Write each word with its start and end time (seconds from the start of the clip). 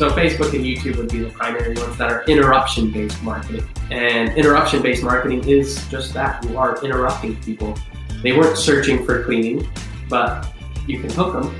So 0.00 0.08
Facebook 0.08 0.54
and 0.54 0.64
YouTube 0.64 0.96
would 0.96 1.12
be 1.12 1.18
the 1.18 1.28
primary 1.28 1.74
ones 1.74 1.98
that 1.98 2.10
are 2.10 2.22
interruption-based 2.22 3.22
marketing. 3.22 3.68
And 3.90 4.34
interruption-based 4.34 5.02
marketing 5.02 5.46
is 5.46 5.86
just 5.88 6.14
that. 6.14 6.42
You 6.42 6.56
are 6.56 6.82
interrupting 6.82 7.36
people. 7.42 7.76
They 8.22 8.32
weren't 8.32 8.56
searching 8.56 9.04
for 9.04 9.22
cleaning, 9.24 9.68
but 10.08 10.50
you 10.86 11.00
can 11.00 11.10
hook 11.10 11.34
them. 11.34 11.54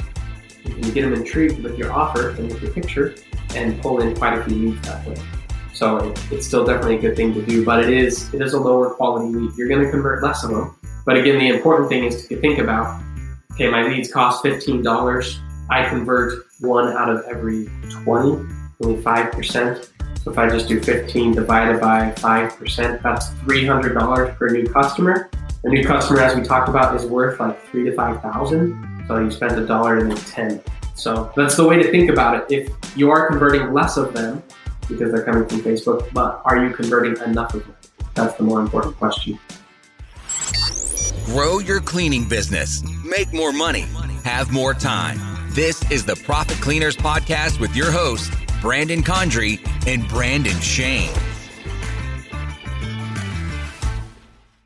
You 0.65 0.75
can 0.75 0.91
get 0.91 1.03
them 1.03 1.13
intrigued 1.13 1.63
with 1.63 1.77
your 1.77 1.93
offer 1.93 2.31
and 2.31 2.51
with 2.51 2.63
your 2.63 2.73
picture 2.73 3.15
and 3.55 3.79
pull 3.83 4.01
in 4.01 4.17
quite 4.17 4.39
a 4.39 4.45
few 4.45 4.71
leads 4.71 4.89
that 4.89 5.07
way. 5.07 5.17
So 5.75 6.15
it's 6.31 6.47
still 6.47 6.65
definitely 6.65 6.97
a 6.97 7.01
good 7.03 7.17
thing 7.17 7.35
to 7.35 7.45
do, 7.45 7.63
but 7.63 7.85
it 7.85 7.91
is 7.91 8.33
it 8.33 8.41
is 8.41 8.55
a 8.55 8.59
lower 8.59 8.89
quality 8.95 9.35
lead. 9.35 9.51
You're 9.59 9.69
going 9.69 9.85
to 9.85 9.91
convert 9.91 10.23
less 10.23 10.45
of 10.45 10.51
them. 10.53 10.79
But 11.05 11.19
again, 11.19 11.39
the 11.39 11.49
important 11.49 11.91
thing 11.91 12.05
is 12.05 12.27
to 12.29 12.41
think 12.41 12.59
about, 12.59 13.03
okay, 13.53 13.69
my 13.69 13.83
leads 13.83 14.11
cost 14.11 14.43
$15 14.43 15.41
I 15.69 15.89
convert 15.91 16.50
one 16.61 16.89
out 16.89 17.09
of 17.09 17.25
every 17.29 17.69
20, 17.91 18.47
only 18.83 19.03
5%. 19.03 19.89
So 20.23 20.31
if 20.31 20.39
I 20.39 20.49
just 20.49 20.69
do 20.69 20.81
15 20.81 21.35
divided 21.35 21.81
by 21.81 22.13
5%, 22.13 23.03
that's 23.03 23.31
$300 23.31 24.37
per 24.37 24.49
new 24.51 24.67
customer. 24.67 25.31
A 25.65 25.69
new 25.69 25.85
customer, 25.85 26.21
as 26.21 26.37
we 26.37 26.43
talked 26.43 26.69
about, 26.69 26.95
is 26.95 27.07
worth 27.07 27.41
like 27.41 27.63
three 27.67 27.85
to 27.85 27.95
5,000. 27.95 29.05
So 29.09 29.19
you 29.19 29.31
spend 29.31 29.59
a 29.59 29.67
dollar 29.67 29.99
and 29.99 30.11
then 30.11 30.19
10. 30.19 30.63
So 30.95 31.33
that's 31.37 31.57
the 31.57 31.67
way 31.67 31.83
to 31.83 31.91
think 31.91 32.11
about 32.11 32.37
it. 32.51 32.55
If 32.55 32.97
you 32.97 33.11
are 33.11 33.27
converting 33.29 33.73
less 33.73 33.97
of 33.97 34.13
them 34.13 34.43
because 34.89 35.13
they're 35.13 35.25
coming 35.25 35.49
from 35.49 35.63
Facebook, 35.63 36.13
but 36.13 36.43
are 36.45 36.65
you 36.65 36.75
converting 36.75 37.17
enough 37.25 37.55
of 37.55 37.65
them? 37.65 37.77
That's 38.15 38.35
the 38.35 38.43
more 38.43 38.61
important 38.61 38.97
question. 38.97 39.39
Grow 41.27 41.61
your 41.61 41.81
cleaning 41.81 42.29
business, 42.29 42.83
make 43.05 43.33
more 43.33 43.53
money, 43.53 43.87
have 44.25 44.51
more 44.51 44.75
time 44.75 45.30
this 45.51 45.91
is 45.91 46.05
the 46.07 46.15
Profit 46.15 46.59
Cleaners 46.59 46.97
Podcast 46.97 47.59
with 47.59 47.75
your 47.75 47.91
hosts, 47.91 48.33
Brandon 48.61 49.03
Condry 49.03 49.59
and 49.85 50.07
Brandon 50.07 50.59
Shane. 50.61 51.11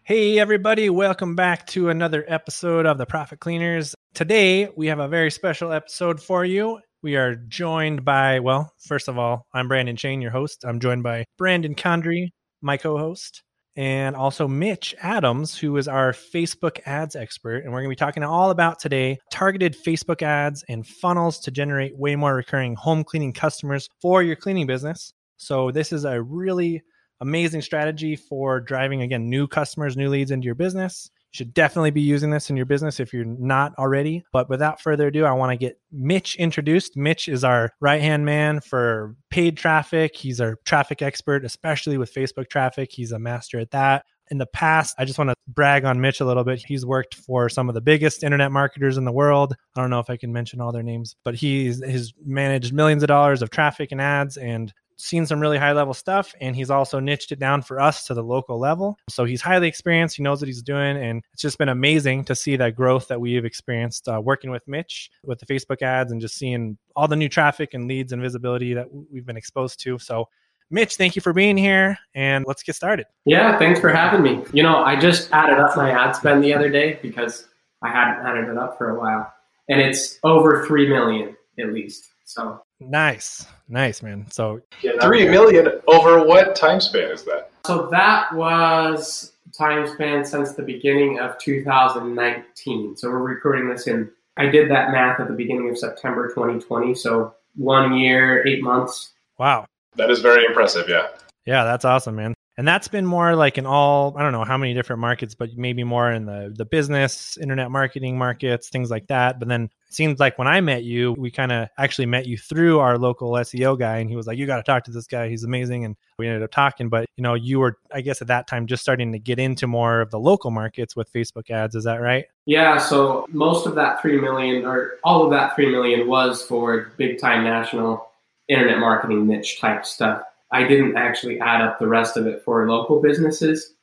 Hey, 0.02 0.38
everybody, 0.38 0.90
welcome 0.90 1.34
back 1.34 1.66
to 1.68 1.88
another 1.88 2.22
episode 2.28 2.84
of 2.84 2.98
the 2.98 3.06
Profit 3.06 3.40
Cleaners. 3.40 3.94
Today, 4.12 4.68
we 4.76 4.88
have 4.88 4.98
a 4.98 5.08
very 5.08 5.30
special 5.30 5.72
episode 5.72 6.20
for 6.20 6.44
you. 6.44 6.80
We 7.02 7.16
are 7.16 7.34
joined 7.34 8.04
by, 8.04 8.40
well, 8.40 8.70
first 8.78 9.08
of 9.08 9.18
all, 9.18 9.46
I'm 9.54 9.68
Brandon 9.68 9.96
Shane, 9.96 10.20
your 10.20 10.32
host. 10.32 10.66
I'm 10.66 10.80
joined 10.80 11.02
by 11.02 11.24
Brandon 11.38 11.74
Condry, 11.74 12.28
my 12.60 12.76
co 12.76 12.98
host 12.98 13.42
and 13.76 14.14
also 14.14 14.46
Mitch 14.46 14.94
Adams, 15.00 15.58
who 15.58 15.76
is 15.76 15.88
our 15.88 16.12
Facebook 16.12 16.80
ads 16.86 17.16
expert. 17.16 17.64
And 17.64 17.72
we're 17.72 17.80
going 17.80 17.90
to 17.90 17.96
be 17.96 17.96
talking 17.96 18.22
all 18.22 18.50
about 18.50 18.78
today 18.78 19.18
targeted 19.30 19.76
Facebook 19.76 20.22
ads 20.22 20.64
and 20.68 20.86
funnels 20.86 21.40
to 21.40 21.50
generate 21.50 21.96
way 21.98 22.16
more 22.16 22.34
recurring 22.34 22.76
home 22.76 23.04
cleaning 23.04 23.32
customers 23.32 23.88
for 24.00 24.22
your 24.22 24.36
cleaning 24.36 24.66
business. 24.66 25.12
So, 25.36 25.70
this 25.70 25.92
is 25.92 26.04
a 26.04 26.22
really 26.22 26.82
amazing 27.20 27.62
strategy 27.62 28.16
for 28.16 28.60
driving, 28.60 29.02
again, 29.02 29.28
new 29.28 29.48
customers, 29.48 29.96
new 29.96 30.08
leads 30.08 30.30
into 30.30 30.46
your 30.46 30.54
business 30.54 31.10
should 31.34 31.52
definitely 31.52 31.90
be 31.90 32.00
using 32.00 32.30
this 32.30 32.48
in 32.48 32.56
your 32.56 32.64
business 32.64 33.00
if 33.00 33.12
you're 33.12 33.24
not 33.24 33.74
already. 33.76 34.24
But 34.32 34.48
without 34.48 34.80
further 34.80 35.08
ado, 35.08 35.24
I 35.24 35.32
want 35.32 35.50
to 35.50 35.56
get 35.56 35.80
Mitch 35.90 36.36
introduced. 36.36 36.96
Mitch 36.96 37.28
is 37.28 37.42
our 37.42 37.72
right 37.80 38.00
hand 38.00 38.24
man 38.24 38.60
for 38.60 39.16
paid 39.30 39.56
traffic. 39.56 40.16
He's 40.16 40.40
our 40.40 40.56
traffic 40.64 41.02
expert, 41.02 41.44
especially 41.44 41.98
with 41.98 42.14
Facebook 42.14 42.48
traffic. 42.48 42.92
He's 42.92 43.10
a 43.10 43.18
master 43.18 43.58
at 43.58 43.72
that. 43.72 44.04
In 44.30 44.38
the 44.38 44.46
past, 44.46 44.94
I 44.96 45.04
just 45.04 45.18
want 45.18 45.30
to 45.30 45.36
brag 45.48 45.84
on 45.84 46.00
Mitch 46.00 46.20
a 46.20 46.24
little 46.24 46.44
bit. 46.44 46.62
He's 46.64 46.86
worked 46.86 47.16
for 47.16 47.48
some 47.48 47.68
of 47.68 47.74
the 47.74 47.80
biggest 47.80 48.22
internet 48.22 48.52
marketers 48.52 48.96
in 48.96 49.04
the 49.04 49.12
world. 49.12 49.54
I 49.76 49.80
don't 49.80 49.90
know 49.90 49.98
if 49.98 50.08
I 50.08 50.16
can 50.16 50.32
mention 50.32 50.60
all 50.60 50.72
their 50.72 50.84
names, 50.84 51.16
but 51.24 51.34
he's, 51.34 51.84
he's 51.84 52.14
managed 52.24 52.72
millions 52.72 53.02
of 53.02 53.08
dollars 53.08 53.42
of 53.42 53.50
traffic 53.50 53.90
and 53.90 54.00
ads 54.00 54.36
and 54.36 54.72
seen 54.96 55.26
some 55.26 55.40
really 55.40 55.58
high 55.58 55.72
level 55.72 55.94
stuff 55.94 56.34
and 56.40 56.54
he's 56.54 56.70
also 56.70 57.00
niched 57.00 57.32
it 57.32 57.38
down 57.38 57.62
for 57.62 57.80
us 57.80 58.06
to 58.06 58.14
the 58.14 58.22
local 58.22 58.58
level. 58.58 58.96
So 59.08 59.24
he's 59.24 59.40
highly 59.40 59.68
experienced. 59.68 60.16
He 60.16 60.22
knows 60.22 60.40
what 60.40 60.48
he's 60.48 60.62
doing. 60.62 60.96
And 60.96 61.22
it's 61.32 61.42
just 61.42 61.58
been 61.58 61.68
amazing 61.68 62.24
to 62.26 62.34
see 62.34 62.56
that 62.56 62.76
growth 62.76 63.08
that 63.08 63.20
we've 63.20 63.44
experienced 63.44 64.08
uh, 64.08 64.20
working 64.22 64.50
with 64.50 64.66
Mitch 64.66 65.10
with 65.24 65.38
the 65.38 65.46
Facebook 65.46 65.82
ads 65.82 66.12
and 66.12 66.20
just 66.20 66.36
seeing 66.36 66.78
all 66.96 67.08
the 67.08 67.16
new 67.16 67.28
traffic 67.28 67.74
and 67.74 67.88
leads 67.88 68.12
and 68.12 68.22
visibility 68.22 68.74
that 68.74 68.86
we've 69.10 69.26
been 69.26 69.36
exposed 69.36 69.80
to. 69.80 69.98
So 69.98 70.28
Mitch, 70.70 70.96
thank 70.96 71.14
you 71.14 71.22
for 71.22 71.32
being 71.32 71.56
here 71.56 71.98
and 72.14 72.44
let's 72.46 72.62
get 72.62 72.74
started. 72.74 73.06
Yeah, 73.24 73.58
thanks 73.58 73.80
for 73.80 73.90
having 73.90 74.22
me. 74.22 74.44
You 74.52 74.62
know, 74.62 74.78
I 74.78 74.98
just 74.98 75.30
added 75.32 75.58
up 75.58 75.76
my 75.76 75.90
ad 75.90 76.16
spend 76.16 76.42
the 76.42 76.54
other 76.54 76.70
day 76.70 76.98
because 77.02 77.46
I 77.82 77.90
hadn't 77.90 78.26
added 78.26 78.48
it 78.48 78.56
up 78.56 78.78
for 78.78 78.90
a 78.90 78.98
while 78.98 79.32
and 79.68 79.80
it's 79.80 80.18
over 80.24 80.66
3 80.66 80.88
million 80.88 81.36
at 81.58 81.72
least. 81.72 82.10
So 82.24 82.63
Nice, 82.80 83.46
nice, 83.68 84.02
man. 84.02 84.26
So 84.30 84.60
three 85.00 85.28
million 85.28 85.80
over 85.86 86.24
what 86.24 86.56
time 86.56 86.80
span 86.80 87.10
is 87.10 87.24
that? 87.24 87.50
So 87.66 87.88
that 87.90 88.34
was 88.34 89.32
time 89.56 89.86
span 89.86 90.24
since 90.24 90.52
the 90.52 90.62
beginning 90.62 91.18
of 91.20 91.38
2019. 91.38 92.96
So 92.96 93.08
we're 93.08 93.18
recording 93.18 93.68
this 93.68 93.86
in. 93.86 94.10
I 94.36 94.46
did 94.46 94.70
that 94.70 94.90
math 94.90 95.20
at 95.20 95.28
the 95.28 95.34
beginning 95.34 95.70
of 95.70 95.78
September 95.78 96.28
2020. 96.28 96.94
So 96.94 97.34
one 97.54 97.94
year, 97.94 98.46
eight 98.46 98.62
months. 98.62 99.12
Wow, 99.38 99.66
that 99.96 100.10
is 100.10 100.20
very 100.20 100.44
impressive. 100.44 100.88
Yeah. 100.88 101.08
Yeah, 101.46 101.64
that's 101.64 101.84
awesome, 101.84 102.16
man 102.16 102.34
and 102.56 102.68
that's 102.68 102.88
been 102.88 103.06
more 103.06 103.34
like 103.34 103.58
in 103.58 103.66
all 103.66 104.14
i 104.16 104.22
don't 104.22 104.32
know 104.32 104.44
how 104.44 104.58
many 104.58 104.74
different 104.74 105.00
markets 105.00 105.34
but 105.34 105.50
maybe 105.56 105.84
more 105.84 106.10
in 106.10 106.26
the 106.26 106.52
the 106.56 106.64
business 106.64 107.36
internet 107.38 107.70
marketing 107.70 108.16
markets 108.16 108.68
things 108.68 108.90
like 108.90 109.06
that. 109.06 109.38
But 109.38 109.48
then 109.48 109.64
it 109.64 109.94
seems 109.94 110.18
like 110.18 110.38
when 110.38 110.48
i 110.48 110.60
met 110.60 110.82
you 110.82 111.12
we 111.12 111.30
kind 111.30 111.52
of 111.52 111.68
actually 111.78 112.06
met 112.06 112.26
you 112.26 112.36
through 112.36 112.80
our 112.80 112.98
local 112.98 113.30
seo 113.30 113.78
guy 113.78 113.98
and 113.98 114.10
he 114.10 114.16
was 114.16 114.26
like 114.26 114.36
you 114.38 114.46
got 114.46 114.56
to 114.56 114.62
talk 114.62 114.84
to 114.84 114.90
this 114.90 115.06
guy. 115.06 115.28
He's 115.28 115.44
amazing. 115.44 115.84
And 115.84 115.96
we 116.18 116.26
ended 116.26 116.42
up 116.42 116.50
talking. 116.50 116.88
But 116.88 117.06
you 117.16 117.22
know 117.22 117.34
you 117.34 117.60
were 117.60 117.78
i 117.92 118.00
guess 118.00 118.20
at 118.20 118.28
that 118.28 118.46
time 118.46 118.66
just 118.66 118.82
starting 118.82 119.12
to 119.12 119.18
get 119.18 119.38
into 119.38 119.66
more 119.66 120.00
of 120.00 120.10
the 120.10 120.18
local 120.18 120.50
markets 120.50 120.96
with 120.96 121.12
facebook 121.12 121.50
ads. 121.50 121.74
Is 121.74 121.84
that 121.84 122.00
right? 122.00 122.26
Yeah 122.46 122.78
so 122.78 123.26
most 123.30 123.66
of 123.66 123.74
that 123.76 124.02
3 124.02 124.20
million 124.20 124.64
or 124.64 124.94
all 125.04 125.24
of 125.24 125.30
that 125.30 125.54
3 125.54 125.70
million 125.70 126.08
was 126.08 126.42
for 126.42 126.92
big 126.96 127.20
time 127.20 127.44
national 127.44 128.08
internet 128.48 128.78
marketing 128.78 129.26
niche 129.26 129.60
type 129.60 129.86
stuff 129.86 130.22
I 130.54 130.62
didn't 130.62 130.96
actually 130.96 131.40
add 131.40 131.60
up 131.60 131.80
the 131.80 131.88
rest 131.88 132.16
of 132.16 132.28
it 132.28 132.44
for 132.44 132.70
local 132.70 133.02
businesses. 133.02 133.74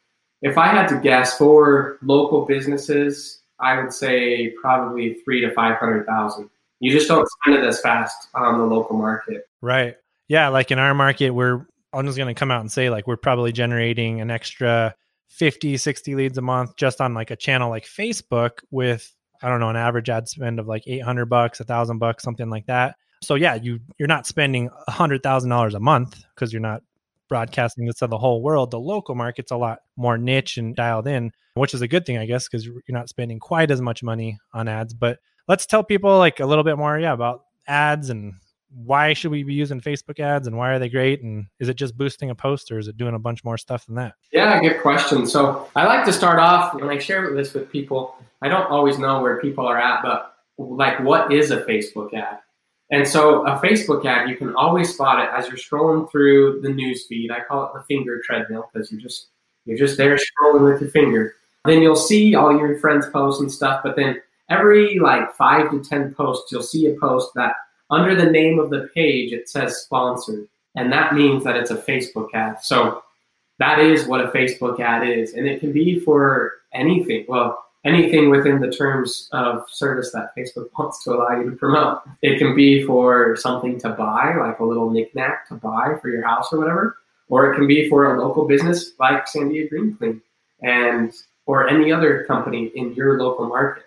If 0.42 0.58
I 0.58 0.68
had 0.68 0.88
to 0.88 1.02
guess 1.02 1.38
for 1.38 1.98
local 2.02 2.46
businesses, 2.46 3.42
I 3.60 3.78
would 3.78 3.92
say 3.92 4.52
probably 4.62 5.16
three 5.26 5.42
to 5.42 5.54
five 5.54 5.76
hundred 5.76 6.06
thousand. 6.06 6.50
You 6.80 6.94
just 6.94 7.10
don't 7.10 7.28
spend 7.28 7.58
it 7.58 7.66
as 7.66 7.82
fast 7.82 8.30
on 8.36 8.58
the 8.58 8.64
local 8.64 8.96
market. 8.96 9.50
Right. 9.60 9.98
Yeah. 10.30 10.48
Like 10.48 10.72
in 10.72 10.80
our 10.80 10.94
market, 10.94 11.32
we're 11.32 11.68
I'm 11.92 12.06
just 12.06 12.18
going 12.18 12.34
to 12.34 12.40
come 12.40 12.52
out 12.52 12.62
and 12.62 12.72
say 12.72 12.90
like 12.90 13.06
we're 13.06 13.18
probably 13.18 13.52
generating 13.52 14.22
an 14.22 14.32
extra 14.32 14.96
50, 15.28 15.76
60 15.76 16.16
leads 16.16 16.38
a 16.38 16.42
month 16.42 16.78
just 16.78 17.02
on 17.02 17.14
like 17.14 17.32
a 17.32 17.36
channel 17.36 17.70
like 17.70 17.86
Facebook 17.86 18.60
with 18.72 19.14
I 19.44 19.50
don't 19.50 19.60
know 19.60 19.70
an 19.70 19.76
average 19.76 20.10
ad 20.10 20.30
spend 20.30 20.58
of 20.58 20.68
like 20.70 20.84
800 20.88 21.26
bucks, 21.26 21.60
a 21.60 21.66
thousand 21.66 21.98
bucks, 21.98 22.24
something 22.24 22.50
like 22.50 22.68
that. 22.68 22.96
So 23.22 23.36
yeah, 23.36 23.56
you 23.56 23.80
you're 23.98 24.08
not 24.08 24.26
spending 24.26 24.70
a 24.88 24.92
hundred 24.92 25.24
thousand 25.24 25.50
dollars 25.50 25.74
a 25.74 25.80
month 25.80 26.24
because 26.34 26.52
you're 26.52 26.62
not 26.62 26.82
broadcasting 27.30 27.86
this 27.86 27.96
to 27.96 28.08
the 28.08 28.18
whole 28.18 28.42
world. 28.42 28.72
The 28.72 28.80
local 28.80 29.16
market's 29.16 29.52
a 29.52 29.58
lot 29.58 29.80
more 29.96 30.18
niche 30.18 30.58
and 30.58 30.76
dialed 30.76 31.08
in, 31.08 31.32
which 31.54 31.74
is 31.74 31.82
a 31.82 31.88
good 31.88 32.06
thing, 32.06 32.18
I 32.18 32.26
guess, 32.26 32.48
because 32.48 32.66
you're 32.66 32.82
not 32.90 33.10
spending 33.10 33.40
quite 33.40 33.72
as 33.72 33.80
much 33.80 34.04
money 34.04 34.38
on 34.54 34.68
ads. 34.68 34.94
But 34.94 35.20
let's 35.48 35.66
tell 35.66 35.84
people 35.84 36.18
like 36.18 36.40
a 36.40 36.46
little 36.46 36.66
bit 36.66 36.78
more, 36.78 37.00
yeah, 37.00 37.14
about 37.14 37.44
ads 37.68 38.10
and 38.10 38.34
why 38.74 39.14
should 39.14 39.32
we 39.32 39.44
be 39.44 39.54
using 39.54 39.82
Facebook 39.82 40.20
ads 40.20 40.48
and 40.48 40.58
why 40.58 40.72
are 40.72 40.80
they 40.80 40.90
great? 40.90 41.22
And 41.22 41.46
is 41.60 41.70
it 41.70 41.76
just 41.76 41.98
boosting 41.98 42.30
a 42.30 42.36
post 42.36 42.72
or 42.72 42.80
is 42.80 42.88
it 42.88 42.98
doing 42.98 43.16
a 43.16 43.20
bunch 43.20 43.44
more 43.44 43.58
stuff 43.58 43.86
than 43.86 43.96
that? 43.96 44.14
Yeah, 44.32 44.60
good 44.62 44.82
question. 44.82 45.28
So 45.28 45.70
I 45.76 45.86
like 45.86 46.06
to 46.06 46.14
start 46.14 46.40
off 46.40 46.74
when 46.76 46.90
I 46.90 46.98
share 46.98 47.34
this 47.34 47.54
with 47.54 47.70
people. 47.70 48.16
I 48.42 48.48
don't 48.50 48.70
always 48.70 48.98
know 48.98 49.22
where 49.22 49.40
people 49.40 49.66
are 49.68 49.80
at, 49.80 50.02
but 50.04 50.36
like, 50.58 51.00
what 51.02 51.32
is 51.32 51.52
a 51.52 51.64
Facebook 51.64 52.14
ad? 52.14 52.40
And 52.92 53.08
so 53.08 53.48
a 53.48 53.58
Facebook 53.60 54.06
ad, 54.06 54.30
you 54.30 54.36
can 54.36 54.54
always 54.56 54.94
spot 54.94 55.24
it 55.24 55.30
as 55.34 55.48
you're 55.48 55.58
scrolling 55.58 56.12
through 56.12 56.60
the 56.62 56.70
news 56.70 57.06
feed. 57.08 57.32
I 57.32 57.40
call 57.40 57.66
it 57.66 57.72
the 57.74 57.84
finger 57.84 58.22
treadmill 58.24 58.70
because 58.72 58.92
you're 58.92 59.02
just 59.02 59.30
you're 59.66 59.78
just 59.78 59.98
there 59.98 60.18
scrolling 60.18 60.72
with 60.72 60.82
your 60.82 60.90
finger. 60.90 61.36
Then 61.66 61.82
you'll 61.82 61.96
see 61.96 62.36
all 62.36 62.58
your 62.58 62.78
friends' 62.80 63.08
posts 63.10 63.42
and 63.42 63.52
stuff, 63.52 63.82
but 63.84 63.96
then 63.96 64.22
every 64.50 65.00
like 65.00 65.34
five 65.34 65.72
to 65.72 65.84
ten 65.84 66.14
posts, 66.14 66.52
you'll 66.52 66.64
see 66.64 66.88
a 66.88 67.00
post 67.00 67.32
that 67.36 67.54
under 67.90 68.14
the 68.16 68.30
name 68.30 68.60
of 68.60 68.70
the 68.70 68.90
page 68.94 69.32
it 69.32 69.50
says 69.50 69.78
sponsored. 69.78 70.48
And 70.76 70.92
that 70.92 71.14
means 71.14 71.44
that 71.44 71.56
it's 71.56 71.72
a 71.72 71.78
Facebook 71.78 72.30
ad. 72.34 72.64
So 72.64 73.04
that 73.60 73.80
is 73.80 74.06
what 74.06 74.26
a 74.26 74.30
Facebook 74.30 74.80
ad 74.80 75.08
is. 75.08 75.34
And 75.34 75.48
it 75.48 75.60
can 75.60 75.72
be 75.72 76.00
for 76.00 76.54
anything. 76.74 77.26
Well, 77.28 77.64
anything 77.84 78.30
within 78.30 78.60
the 78.60 78.72
terms 78.72 79.28
of 79.32 79.64
service 79.70 80.12
that 80.12 80.36
Facebook 80.38 80.70
wants 80.78 81.04
to 81.04 81.12
allow 81.12 81.40
you 81.40 81.50
to 81.50 81.56
promote. 81.56 82.00
It 82.22 82.38
can 82.38 82.56
be 82.56 82.86
for 82.86 83.36
something 83.36 83.80
to 83.80 83.90
buy, 83.90 84.36
like 84.40 84.60
a 84.60 84.66
little 84.66 84.90
knickknack 84.90 85.48
to 85.48 85.56
buy 85.56 85.96
for 86.02 86.10
your 86.10 86.26
house 86.26 86.52
or 86.52 86.60
whatever, 86.60 86.98
or 87.28 87.52
it 87.52 87.56
can 87.56 87.68
be 87.68 87.90
for 87.90 88.14
a 88.14 88.22
local 88.22 88.48
business 88.48 88.92
like 89.00 89.26
Sandia 89.26 89.68
Green 89.70 89.96
Clean 89.96 90.22
and 90.62 91.12
or 91.48 91.68
any 91.68 91.92
other 91.92 92.24
company 92.26 92.72
in 92.76 92.94
your 92.94 93.20
local 93.20 93.48
market. 93.48 93.84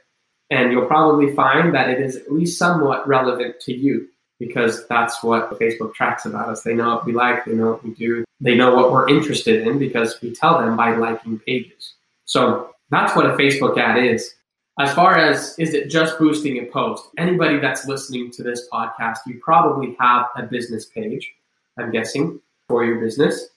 And 0.50 0.72
you'll 0.72 0.86
probably 0.86 1.34
find 1.34 1.74
that 1.74 1.88
it 1.88 2.00
is 2.00 2.16
at 2.16 2.32
least 2.32 2.58
somewhat 2.58 3.06
relevant 3.08 3.60
to 3.60 3.72
you 3.72 4.08
because 4.38 4.86
that's 4.88 5.22
what 5.22 5.50
Facebook 5.58 5.94
tracks 5.94 6.26
about 6.26 6.48
us. 6.48 6.62
They 6.62 6.74
know 6.74 6.96
what 6.96 7.06
we 7.06 7.12
like, 7.12 7.44
they 7.44 7.52
know 7.52 7.70
what 7.70 7.84
we 7.84 7.94
do, 7.94 8.24
they 8.40 8.56
know 8.56 8.74
what 8.74 8.92
we're 8.92 9.08
interested 9.08 9.66
in 9.66 9.78
because 9.78 10.20
we 10.20 10.34
tell 10.34 10.58
them 10.58 10.76
by 10.76 10.96
liking 10.96 11.38
pages. 11.38 11.94
So 12.24 12.73
that's 12.90 13.16
what 13.16 13.26
a 13.26 13.30
Facebook 13.30 13.78
ad 13.78 14.02
is. 14.02 14.34
As 14.78 14.92
far 14.92 15.16
as 15.18 15.56
is 15.58 15.72
it 15.72 15.88
just 15.88 16.18
boosting 16.18 16.58
a 16.58 16.66
post? 16.66 17.08
Anybody 17.16 17.60
that's 17.60 17.86
listening 17.86 18.30
to 18.32 18.42
this 18.42 18.68
podcast, 18.72 19.18
you 19.26 19.40
probably 19.42 19.96
have 20.00 20.26
a 20.36 20.42
business 20.42 20.86
page, 20.86 21.32
I'm 21.78 21.92
guessing, 21.92 22.40
for 22.68 22.84
your 22.84 23.00
business. 23.00 23.48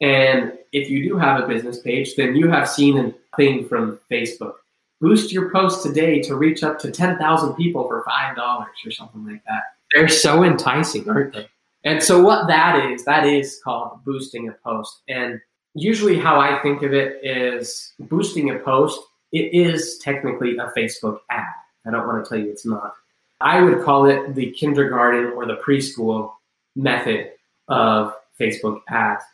And 0.00 0.52
if 0.72 0.88
you 0.88 1.08
do 1.08 1.18
have 1.18 1.42
a 1.42 1.48
business 1.48 1.80
page, 1.80 2.14
then 2.14 2.36
you 2.36 2.48
have 2.48 2.68
seen 2.68 2.98
a 2.98 3.12
thing 3.36 3.68
from 3.68 3.98
Facebook. 4.10 4.54
Boost 5.00 5.32
your 5.32 5.50
post 5.50 5.82
today 5.82 6.20
to 6.22 6.36
reach 6.36 6.62
up 6.62 6.78
to 6.80 6.90
10,000 6.90 7.54
people 7.54 7.88
for 7.88 8.04
$5 8.04 8.38
or 8.38 8.90
something 8.90 9.26
like 9.26 9.42
that. 9.46 9.62
They're 9.92 10.08
so 10.08 10.44
enticing, 10.44 11.08
aren't 11.08 11.34
they? 11.34 11.48
And 11.84 12.02
so, 12.02 12.22
what 12.22 12.46
that 12.46 12.90
is, 12.92 13.04
that 13.06 13.26
is 13.26 13.60
called 13.64 14.04
boosting 14.04 14.48
a 14.48 14.52
post. 14.62 15.00
And 15.08 15.40
usually, 15.80 16.18
how 16.18 16.38
I 16.38 16.58
think 16.60 16.82
of 16.82 16.92
it 16.92 17.20
is 17.24 17.92
boosting 17.98 18.50
a 18.50 18.58
post, 18.58 19.00
it 19.32 19.54
is 19.54 19.98
technically 19.98 20.56
a 20.58 20.72
Facebook 20.76 21.18
ad. 21.30 21.46
I 21.86 21.90
don't 21.90 22.06
want 22.06 22.24
to 22.24 22.28
tell 22.28 22.38
you 22.38 22.50
it's 22.50 22.66
not. 22.66 22.94
I 23.40 23.62
would 23.62 23.82
call 23.84 24.06
it 24.06 24.34
the 24.34 24.50
kindergarten 24.50 25.32
or 25.34 25.46
the 25.46 25.56
preschool 25.56 26.32
method 26.76 27.32
of 27.68 28.14
Facebook 28.38 28.80
ads. 28.88 29.24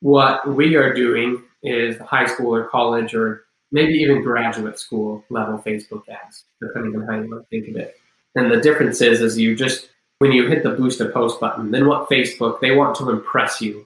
What 0.00 0.46
we 0.48 0.74
are 0.76 0.94
doing 0.94 1.42
is 1.62 1.98
high 1.98 2.26
school 2.26 2.54
or 2.54 2.64
college 2.64 3.14
or 3.14 3.44
maybe 3.70 3.94
even 3.94 4.22
graduate 4.22 4.78
school 4.78 5.24
level 5.30 5.58
Facebook 5.58 6.08
ads, 6.08 6.44
depending 6.60 6.96
on 6.96 7.06
how 7.06 7.20
you 7.20 7.30
want 7.30 7.42
to 7.42 7.48
think 7.48 7.68
of 7.68 7.80
it. 7.80 7.96
And 8.34 8.50
the 8.50 8.60
difference 8.60 9.00
is, 9.00 9.20
is 9.20 9.38
you 9.38 9.54
just 9.54 9.90
when 10.18 10.30
you 10.30 10.46
hit 10.46 10.62
the 10.62 10.70
boost 10.70 11.00
a 11.00 11.08
post 11.08 11.40
button, 11.40 11.72
then 11.72 11.88
what 11.88 12.08
Facebook, 12.08 12.60
they 12.60 12.70
want 12.70 12.94
to 12.94 13.10
impress 13.10 13.60
you. 13.60 13.84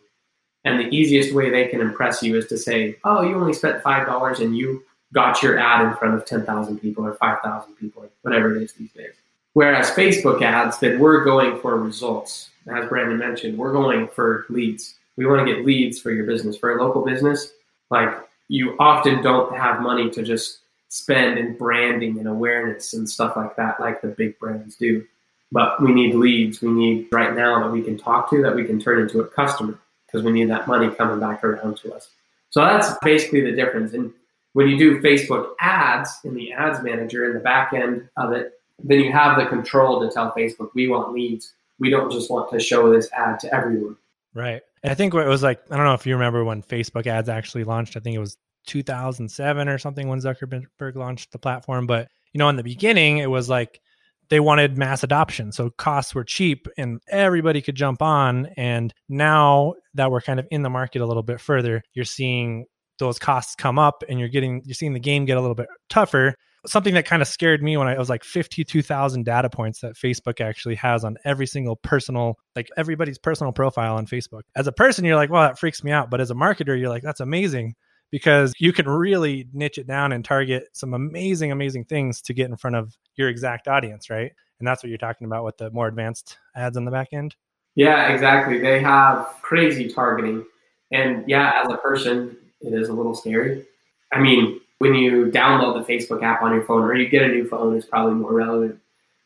And 0.66 0.80
the 0.80 0.88
easiest 0.88 1.32
way 1.32 1.48
they 1.48 1.68
can 1.68 1.80
impress 1.80 2.24
you 2.24 2.36
is 2.36 2.48
to 2.48 2.58
say, 2.58 2.96
oh, 3.04 3.22
you 3.22 3.36
only 3.36 3.52
spent 3.52 3.84
$5 3.84 4.40
and 4.40 4.56
you 4.56 4.82
got 5.12 5.40
your 5.40 5.56
ad 5.60 5.86
in 5.86 5.94
front 5.94 6.16
of 6.16 6.26
10,000 6.26 6.78
people 6.80 7.06
or 7.06 7.14
5,000 7.14 7.74
people, 7.76 8.02
or 8.02 8.08
whatever 8.22 8.56
it 8.56 8.60
is 8.60 8.72
these 8.72 8.90
days. 8.92 9.12
Whereas 9.52 9.92
Facebook 9.92 10.42
ads, 10.42 10.80
then 10.80 10.98
we're 10.98 11.22
going 11.22 11.60
for 11.60 11.78
results. 11.78 12.50
As 12.66 12.88
Brandon 12.88 13.16
mentioned, 13.16 13.56
we're 13.56 13.72
going 13.72 14.08
for 14.08 14.44
leads. 14.48 14.96
We 15.16 15.24
want 15.24 15.46
to 15.46 15.54
get 15.54 15.64
leads 15.64 16.00
for 16.00 16.10
your 16.10 16.26
business. 16.26 16.56
For 16.56 16.76
a 16.76 16.82
local 16.84 17.04
business, 17.04 17.52
like 17.90 18.10
you 18.48 18.76
often 18.80 19.22
don't 19.22 19.56
have 19.56 19.80
money 19.80 20.10
to 20.10 20.22
just 20.24 20.58
spend 20.88 21.38
in 21.38 21.56
branding 21.56 22.18
and 22.18 22.26
awareness 22.26 22.92
and 22.92 23.08
stuff 23.08 23.36
like 23.36 23.54
that, 23.54 23.78
like 23.78 24.02
the 24.02 24.08
big 24.08 24.36
brands 24.40 24.74
do. 24.74 25.06
But 25.52 25.80
we 25.80 25.92
need 25.92 26.16
leads. 26.16 26.60
We 26.60 26.70
need 26.70 27.06
right 27.12 27.36
now 27.36 27.62
that 27.62 27.70
we 27.70 27.82
can 27.82 27.96
talk 27.96 28.28
to, 28.30 28.42
that 28.42 28.56
we 28.56 28.64
can 28.64 28.80
turn 28.80 29.00
into 29.00 29.20
a 29.20 29.28
customer 29.28 29.78
because 30.16 30.24
we 30.24 30.32
need 30.32 30.48
that 30.48 30.66
money 30.66 30.88
coming 30.88 31.20
back 31.20 31.44
around 31.44 31.76
to 31.76 31.92
us. 31.92 32.08
So 32.48 32.60
that's 32.60 32.96
basically 33.02 33.42
the 33.42 33.52
difference. 33.52 33.92
And 33.92 34.12
when 34.54 34.66
you 34.66 34.78
do 34.78 34.98
Facebook 35.02 35.50
ads 35.60 36.20
in 36.24 36.34
the 36.34 36.54
ads 36.54 36.82
manager 36.82 37.26
in 37.26 37.34
the 37.34 37.40
back 37.40 37.74
end 37.74 38.08
of 38.16 38.32
it, 38.32 38.54
then 38.82 39.00
you 39.00 39.12
have 39.12 39.38
the 39.38 39.44
control 39.44 40.00
to 40.00 40.10
tell 40.10 40.32
Facebook, 40.32 40.70
we 40.74 40.88
want 40.88 41.12
leads. 41.12 41.52
We 41.78 41.90
don't 41.90 42.10
just 42.10 42.30
want 42.30 42.50
to 42.50 42.58
show 42.58 42.90
this 42.90 43.12
ad 43.12 43.40
to 43.40 43.54
everyone. 43.54 43.96
Right. 44.32 44.62
And 44.82 44.90
I 44.90 44.94
think 44.94 45.12
it 45.12 45.26
was 45.26 45.42
like, 45.42 45.60
I 45.70 45.76
don't 45.76 45.84
know 45.84 45.92
if 45.92 46.06
you 46.06 46.14
remember 46.14 46.44
when 46.44 46.62
Facebook 46.62 47.06
ads 47.06 47.28
actually 47.28 47.64
launched. 47.64 47.98
I 47.98 48.00
think 48.00 48.16
it 48.16 48.20
was 48.20 48.38
2007 48.68 49.68
or 49.68 49.76
something 49.76 50.08
when 50.08 50.20
Zuckerberg 50.20 50.94
launched 50.94 51.32
the 51.32 51.38
platform. 51.38 51.86
But, 51.86 52.08
you 52.32 52.38
know, 52.38 52.48
in 52.48 52.56
the 52.56 52.62
beginning, 52.62 53.18
it 53.18 53.30
was 53.30 53.50
like 53.50 53.82
they 54.28 54.40
wanted 54.40 54.78
mass 54.78 55.02
adoption. 55.02 55.52
So 55.52 55.70
costs 55.70 56.14
were 56.14 56.24
cheap 56.24 56.66
and 56.76 57.00
everybody 57.08 57.62
could 57.62 57.74
jump 57.74 58.02
on. 58.02 58.46
And 58.56 58.92
now 59.08 59.74
that 59.94 60.10
we're 60.10 60.20
kind 60.20 60.40
of 60.40 60.46
in 60.50 60.62
the 60.62 60.70
market 60.70 61.02
a 61.02 61.06
little 61.06 61.22
bit 61.22 61.40
further, 61.40 61.82
you're 61.94 62.04
seeing 62.04 62.66
those 62.98 63.18
costs 63.18 63.54
come 63.54 63.78
up 63.78 64.02
and 64.08 64.18
you're 64.18 64.28
getting, 64.28 64.62
you're 64.64 64.74
seeing 64.74 64.94
the 64.94 65.00
game 65.00 65.24
get 65.24 65.36
a 65.36 65.40
little 65.40 65.54
bit 65.54 65.68
tougher. 65.88 66.34
Something 66.66 66.94
that 66.94 67.06
kind 67.06 67.22
of 67.22 67.28
scared 67.28 67.62
me 67.62 67.76
when 67.76 67.86
I 67.86 67.96
was 67.96 68.08
like 68.08 68.24
52,000 68.24 69.24
data 69.24 69.48
points 69.48 69.80
that 69.80 69.94
Facebook 69.94 70.40
actually 70.40 70.74
has 70.76 71.04
on 71.04 71.16
every 71.24 71.46
single 71.46 71.76
personal, 71.76 72.38
like 72.56 72.68
everybody's 72.76 73.18
personal 73.18 73.52
profile 73.52 73.96
on 73.96 74.06
Facebook. 74.06 74.42
As 74.56 74.66
a 74.66 74.72
person, 74.72 75.04
you're 75.04 75.14
like, 75.14 75.30
well, 75.30 75.42
that 75.42 75.60
freaks 75.60 75.84
me 75.84 75.92
out. 75.92 76.10
But 76.10 76.20
as 76.20 76.32
a 76.32 76.34
marketer, 76.34 76.78
you're 76.78 76.88
like, 76.88 77.04
that's 77.04 77.20
amazing 77.20 77.74
because 78.10 78.52
you 78.58 78.72
can 78.72 78.88
really 78.88 79.48
niche 79.52 79.78
it 79.78 79.86
down 79.86 80.12
and 80.12 80.24
target 80.24 80.68
some 80.72 80.94
amazing, 80.94 81.52
amazing 81.52 81.84
things 81.84 82.20
to 82.22 82.34
get 82.34 82.48
in 82.48 82.56
front 82.56 82.76
of 82.76 82.96
your 83.16 83.28
exact 83.28 83.68
audience, 83.68 84.08
right? 84.10 84.32
And 84.58 84.66
that's 84.66 84.82
what 84.82 84.88
you're 84.88 84.98
talking 84.98 85.26
about 85.26 85.44
with 85.44 85.56
the 85.58 85.70
more 85.70 85.88
advanced 85.88 86.38
ads 86.54 86.76
on 86.76 86.84
the 86.84 86.90
back 86.90 87.08
end. 87.12 87.36
Yeah, 87.74 88.08
exactly. 88.08 88.58
They 88.58 88.80
have 88.80 89.26
crazy 89.42 89.88
targeting. 89.88 90.44
And 90.92 91.28
yeah, 91.28 91.60
as 91.62 91.70
a 91.70 91.76
person, 91.76 92.36
it 92.60 92.72
is 92.72 92.88
a 92.88 92.92
little 92.92 93.14
scary. 93.14 93.66
I 94.12 94.20
mean, 94.20 94.60
when 94.78 94.94
you 94.94 95.26
download 95.26 95.86
the 95.86 95.92
Facebook 95.92 96.22
app 96.22 96.42
on 96.42 96.54
your 96.54 96.64
phone 96.64 96.82
or 96.82 96.94
you 96.94 97.08
get 97.08 97.22
a 97.22 97.28
new 97.28 97.46
phone, 97.48 97.76
it's 97.76 97.86
probably 97.86 98.14
more 98.14 98.32
relevant. 98.32 98.78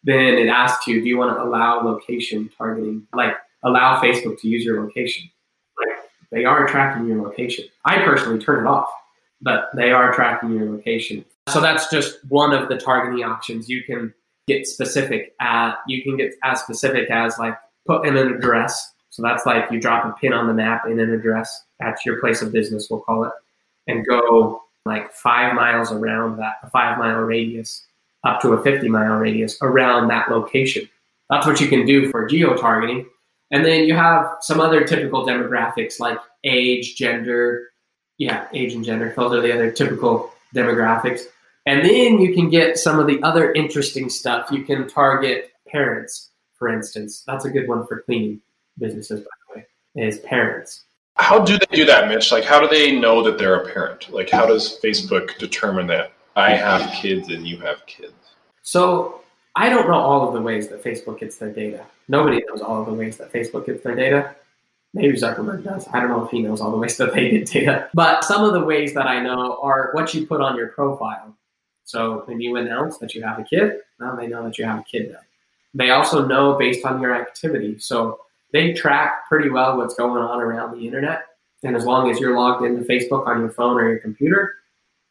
Then 0.03 0.35
it 0.35 0.49
asks 0.49 0.87
you, 0.87 1.01
do 1.01 1.09
you 1.09 1.19
want 1.19 1.37
to 1.37 1.43
allow 1.43 1.83
location 1.85 2.51
targeting? 2.57 3.07
Like, 3.13 3.35
allow 3.63 4.01
Facebook 4.01 4.41
to 4.41 4.49
use 4.49 4.65
your 4.65 4.83
location. 4.83 5.31
They 6.31 6.45
are 6.45 6.67
tracking 6.67 7.07
your 7.07 7.23
location. 7.23 7.67
I 7.85 8.03
personally 8.05 8.39
turn 8.39 8.65
it 8.65 8.69
off, 8.69 8.89
but 9.41 9.71
they 9.75 9.91
are 9.91 10.15
tracking 10.15 10.53
your 10.53 10.71
location. 10.71 11.25
So 11.49 11.61
that's 11.61 11.91
just 11.91 12.19
one 12.29 12.53
of 12.53 12.69
the 12.69 12.77
targeting 12.77 13.25
options. 13.25 13.69
You 13.69 13.83
can 13.83 14.15
get 14.47 14.67
specific 14.67 15.35
at, 15.41 15.77
you 15.87 16.03
can 16.03 16.17
get 16.17 16.35
as 16.45 16.61
specific 16.61 17.11
as 17.11 17.39
like 17.39 17.57
put 17.87 18.07
in 18.07 18.17
an 18.17 18.35
address. 18.35 18.93
So 19.11 19.23
that's 19.23 19.45
like 19.47 19.71
you 19.71 19.81
drop 19.81 20.05
a 20.05 20.13
pin 20.21 20.33
on 20.33 20.47
the 20.47 20.55
map 20.55 20.87
in 20.87 21.01
an 21.01 21.13
address 21.13 21.65
at 21.81 22.05
your 22.07 22.21
place 22.21 22.43
of 22.43 22.53
business, 22.53 22.89
we'll 22.91 23.01
call 23.01 23.25
it, 23.25 23.33
and 23.89 24.07
go 24.07 24.63
like 24.87 25.13
five 25.13 25.55
miles 25.55 25.91
around 25.91 26.37
that, 26.39 26.55
a 26.63 26.71
five 26.71 26.99
mile 26.99 27.19
radius 27.19 27.87
up 28.25 28.41
to 28.43 28.53
a 28.53 28.63
50 28.63 28.89
mile 28.89 29.17
radius 29.17 29.59
around 29.63 30.09
that 30.09 30.31
location. 30.31 30.89
That's 31.29 31.47
what 31.47 31.61
you 31.61 31.69
can 31.69 31.87
do 31.87 32.11
for 32.11 32.27
geo 32.27 32.57
targeting. 32.57 33.07
And 33.51 33.65
then 33.65 33.85
you 33.85 33.95
have 33.95 34.37
some 34.41 34.61
other 34.61 34.85
typical 34.85 35.27
demographics 35.27 35.99
like 35.99 36.19
age, 36.45 36.97
gender. 36.97 37.69
Yeah, 38.19 38.47
age 38.53 38.75
and 38.75 38.85
gender. 38.85 39.13
Those 39.17 39.33
are 39.33 39.41
the 39.41 39.53
other 39.53 39.71
typical 39.71 40.33
demographics. 40.55 41.23
And 41.67 41.85
then 41.85 42.21
you 42.21 42.35
can 42.35 42.51
get 42.51 42.79
some 42.79 42.99
of 42.99 43.07
the 43.07 43.23
other 43.23 43.53
interesting 43.53 44.09
stuff. 44.11 44.51
You 44.51 44.63
can 44.63 44.89
target 44.89 45.53
parents, 45.67 46.31
for 46.59 46.69
instance. 46.69 47.23
That's 47.27 47.45
a 47.45 47.51
good 47.51 47.69
one 47.69 47.87
for 47.87 48.03
cleaning 48.03 48.41
businesses, 48.79 49.21
by 49.21 49.31
the 49.49 49.61
way, 49.61 50.07
is 50.07 50.19
parents. 50.21 50.85
How 51.17 51.39
do 51.39 51.59
they 51.59 51.77
do 51.77 51.85
that, 51.85 52.09
Mitch? 52.09 52.33
Like, 52.33 52.45
how 52.45 52.61
do 52.61 52.69
they 52.69 52.99
know 52.99 53.23
that 53.23 53.39
they're 53.39 53.57
a 53.57 53.73
parent? 53.73 54.11
Like, 54.11 54.31
how 54.31 54.47
does 54.47 54.79
Facebook 54.83 55.37
determine 55.39 55.87
that 55.89 56.13
I 56.37 56.55
have 56.55 56.93
kids 56.93 57.29
and 57.29 57.47
you 57.47 57.59
have 57.61 57.85
kids? 57.87 58.13
So 58.63 59.20
I 59.57 59.69
don't 59.69 59.89
know 59.89 59.95
all 59.95 60.27
of 60.27 60.35
the 60.35 60.41
ways 60.41 60.69
that 60.69 60.83
Facebook 60.83 61.21
gets 61.21 61.37
their 61.37 61.53
data. 61.53 61.85
Nobody 62.09 62.43
knows 62.49 62.61
all 62.61 62.81
of 62.81 62.87
the 62.87 62.95
ways 62.95 63.17
that 63.19 63.33
Facebook 63.33 63.67
gets 63.67 63.83
their 63.83 63.95
data. 63.95 64.35
Maybe 64.95 65.17
Zuckerberg 65.17 65.65
does. 65.65 65.87
I 65.93 66.01
don't 66.01 66.09
know 66.09 66.25
if 66.25 66.31
he 66.31 66.43
knows 66.43 66.61
all 66.61 66.71
the 66.71 66.77
ways 66.77 66.97
that 66.99 67.15
they 67.15 67.31
get 67.31 67.47
data. 67.47 67.89
But 67.95 68.25
some 68.25 68.45
of 68.45 68.53
the 68.53 68.65
ways 68.65 68.95
that 68.95 69.07
I 69.07 69.21
know 69.21 69.59
are 69.63 69.91
what 69.93 70.15
you 70.15 70.27
put 70.27 70.41
on 70.41 70.57
your 70.57 70.69
profile. 70.69 71.37
So 71.85 72.23
when 72.27 72.41
you 72.41 72.57
announce 72.57 72.99
that 72.99 73.15
you 73.15 73.23
have 73.23 73.39
a 73.39 73.45
kid, 73.45 73.81
now 73.99 74.15
they 74.15 74.29
know 74.29 74.45
that 74.45 74.59
you 74.59 74.65
have 74.65 74.81
a 74.81 74.85
kid 74.85 75.11
now. 75.11 75.19
They 75.75 75.91
also 75.91 76.27
know 76.27 76.55
based 76.55 76.85
on 76.85 77.01
your 77.01 77.15
activity. 77.15 77.79
So 77.79 78.21
they 78.53 78.73
track 78.73 79.29
pretty 79.29 79.51
well 79.51 79.77
what's 79.77 79.95
going 79.95 80.23
on 80.23 80.41
around 80.41 80.77
the 80.77 80.87
internet. 80.87 81.27
And 81.63 81.77
as 81.77 81.85
long 81.85 82.11
as 82.11 82.19
you're 82.19 82.37
logged 82.37 82.65
into 82.65 82.83
Facebook 82.83 83.27
on 83.27 83.41
your 83.41 83.51
phone 83.51 83.77
or 83.77 83.89
your 83.89 83.99
computer, 83.99 84.55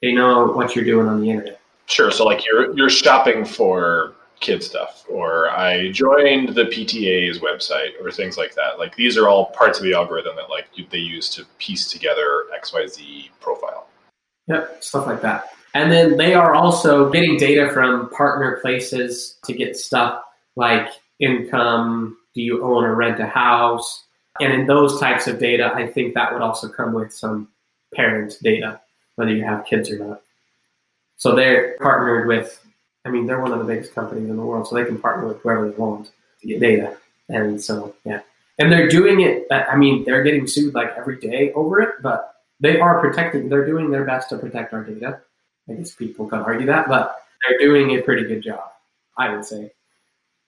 they 0.01 0.13
know 0.13 0.47
what 0.47 0.75
you're 0.75 0.85
doing 0.85 1.07
on 1.07 1.21
the 1.21 1.29
internet. 1.29 1.59
Sure. 1.85 2.11
So 2.11 2.25
like 2.25 2.45
you're 2.45 2.75
you're 2.75 2.89
shopping 2.89 3.43
for 3.45 4.15
kid 4.39 4.63
stuff 4.63 5.05
or 5.09 5.49
I 5.49 5.91
joined 5.91 6.49
the 6.49 6.65
PTA's 6.65 7.39
website 7.39 7.99
or 8.01 8.11
things 8.11 8.37
like 8.37 8.55
that. 8.55 8.79
Like 8.79 8.95
these 8.95 9.17
are 9.17 9.27
all 9.27 9.47
parts 9.47 9.77
of 9.77 9.83
the 9.83 9.93
algorithm 9.93 10.35
that 10.37 10.49
like 10.49 10.67
they 10.89 10.97
use 10.97 11.29
to 11.31 11.45
piece 11.57 11.91
together 11.91 12.45
XYZ 12.61 13.29
profile. 13.41 13.87
Yep, 14.47 14.83
stuff 14.83 15.07
like 15.07 15.21
that. 15.21 15.49
And 15.73 15.91
then 15.91 16.17
they 16.17 16.33
are 16.33 16.55
also 16.55 17.11
getting 17.11 17.37
data 17.37 17.69
from 17.71 18.09
partner 18.09 18.59
places 18.61 19.37
to 19.45 19.53
get 19.53 19.77
stuff 19.77 20.23
like 20.55 20.89
income, 21.19 22.17
do 22.33 22.41
you 22.41 22.63
own 22.63 22.83
or 22.83 22.95
rent 22.95 23.19
a 23.19 23.27
house? 23.27 24.05
And 24.39 24.53
in 24.53 24.65
those 24.65 24.99
types 24.99 25.27
of 25.27 25.37
data, 25.37 25.71
I 25.73 25.85
think 25.85 26.13
that 26.13 26.31
would 26.33 26.41
also 26.41 26.69
come 26.69 26.93
with 26.93 27.13
some 27.13 27.49
parent 27.93 28.37
data, 28.41 28.79
whether 29.15 29.31
you 29.33 29.43
have 29.43 29.65
kids 29.65 29.91
or 29.91 29.99
not. 29.99 30.21
So 31.17 31.35
they're 31.35 31.75
partnered 31.77 32.27
with 32.27 32.63
I 33.09 33.11
mean, 33.11 33.25
they're 33.25 33.41
one 33.41 33.51
of 33.51 33.59
the 33.59 33.65
biggest 33.65 33.93
companies 33.93 34.29
in 34.29 34.37
the 34.37 34.43
world, 34.43 34.67
so 34.67 34.75
they 34.75 34.85
can 34.85 34.99
partner 34.99 35.27
with 35.27 35.41
whoever 35.41 35.69
they 35.69 35.75
want 35.75 36.11
to 36.41 36.47
get 36.47 36.59
data. 36.59 36.97
And 37.27 37.61
so, 37.61 37.95
yeah. 38.05 38.21
And 38.59 38.71
they're 38.71 38.89
doing 38.89 39.21
it, 39.21 39.47
I 39.51 39.75
mean, 39.75 40.03
they're 40.03 40.23
getting 40.23 40.45
sued 40.45 40.73
like 40.73 40.93
every 40.97 41.19
day 41.19 41.51
over 41.53 41.79
it, 41.81 41.95
but 42.01 42.35
they 42.59 42.79
are 42.79 42.99
protecting, 42.99 43.49
they're 43.49 43.65
doing 43.65 43.89
their 43.89 44.05
best 44.05 44.29
to 44.29 44.37
protect 44.37 44.73
our 44.73 44.83
data. 44.83 45.21
I 45.69 45.73
guess 45.73 45.95
people 45.95 46.27
can 46.27 46.39
argue 46.39 46.67
that, 46.67 46.87
but 46.87 47.21
they're 47.47 47.59
doing 47.59 47.97
a 47.97 48.01
pretty 48.01 48.23
good 48.23 48.41
job, 48.41 48.63
I 49.17 49.33
would 49.33 49.45
say. 49.45 49.71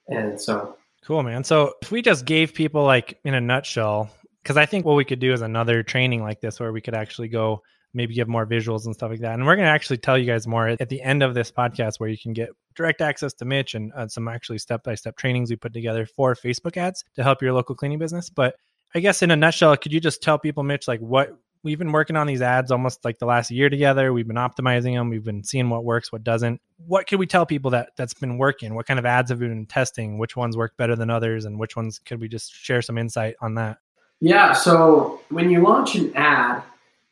And 0.08 0.40
so, 0.40 0.76
Cool, 1.04 1.24
man. 1.24 1.42
So 1.42 1.74
if 1.82 1.90
we 1.90 2.00
just 2.00 2.24
gave 2.24 2.54
people 2.54 2.84
like 2.84 3.18
in 3.24 3.34
a 3.34 3.40
nutshell, 3.40 4.08
because 4.42 4.56
I 4.56 4.66
think 4.66 4.84
what 4.84 4.94
we 4.94 5.04
could 5.04 5.18
do 5.18 5.32
is 5.32 5.42
another 5.42 5.82
training 5.82 6.22
like 6.22 6.40
this 6.40 6.60
where 6.60 6.72
we 6.72 6.80
could 6.80 6.94
actually 6.94 7.28
go 7.28 7.62
maybe 7.94 8.14
give 8.14 8.28
more 8.28 8.46
visuals 8.46 8.86
and 8.86 8.94
stuff 8.94 9.10
like 9.10 9.20
that. 9.20 9.34
And 9.34 9.46
we're 9.46 9.56
going 9.56 9.66
to 9.66 9.72
actually 9.72 9.98
tell 9.98 10.16
you 10.16 10.26
guys 10.26 10.46
more 10.46 10.68
at 10.68 10.88
the 10.88 11.02
end 11.02 11.22
of 11.22 11.34
this 11.34 11.50
podcast 11.50 11.98
where 11.98 12.08
you 12.08 12.18
can 12.18 12.32
get 12.32 12.50
direct 12.74 13.00
access 13.00 13.32
to 13.34 13.44
Mitch 13.44 13.74
and 13.74 13.92
uh, 13.94 14.08
some 14.08 14.28
actually 14.28 14.58
step 14.58 14.82
by 14.82 14.94
step 14.94 15.16
trainings 15.16 15.50
we 15.50 15.56
put 15.56 15.72
together 15.72 16.06
for 16.06 16.34
Facebook 16.34 16.76
ads 16.76 17.04
to 17.14 17.22
help 17.22 17.42
your 17.42 17.52
local 17.52 17.74
cleaning 17.74 17.98
business. 17.98 18.30
But 18.30 18.56
I 18.94 19.00
guess 19.00 19.22
in 19.22 19.30
a 19.30 19.36
nutshell, 19.36 19.76
could 19.76 19.92
you 19.92 20.00
just 20.00 20.22
tell 20.22 20.38
people, 20.38 20.62
Mitch, 20.62 20.88
like 20.88 21.00
what 21.00 21.36
we've 21.62 21.78
been 21.78 21.92
working 21.92 22.16
on 22.16 22.26
these 22.26 22.42
ads 22.42 22.70
almost 22.70 23.04
like 23.04 23.18
the 23.18 23.26
last 23.26 23.50
year 23.50 23.68
together. 23.68 24.12
We've 24.12 24.26
been 24.26 24.36
optimizing 24.36 24.94
them. 24.94 25.10
We've 25.10 25.24
been 25.24 25.44
seeing 25.44 25.70
what 25.70 25.84
works, 25.84 26.10
what 26.10 26.24
doesn't. 26.24 26.60
What 26.86 27.06
could 27.06 27.18
we 27.18 27.26
tell 27.26 27.46
people 27.46 27.70
that 27.72 27.90
that's 27.96 28.14
been 28.14 28.38
working? 28.38 28.74
What 28.74 28.86
kind 28.86 28.98
of 28.98 29.06
ads 29.06 29.30
have 29.30 29.40
we 29.40 29.48
been 29.48 29.66
testing? 29.66 30.18
Which 30.18 30.36
ones 30.36 30.56
work 30.56 30.76
better 30.76 30.96
than 30.96 31.10
others, 31.10 31.44
and 31.44 31.58
which 31.58 31.76
ones 31.76 31.98
could 31.98 32.20
we 32.20 32.28
just 32.28 32.52
share 32.52 32.82
some 32.82 32.98
insight 32.98 33.36
on 33.40 33.54
that? 33.54 33.78
Yeah. 34.20 34.52
So 34.52 35.20
when 35.30 35.50
you 35.50 35.62
launch 35.62 35.94
an 35.94 36.12
ad 36.14 36.62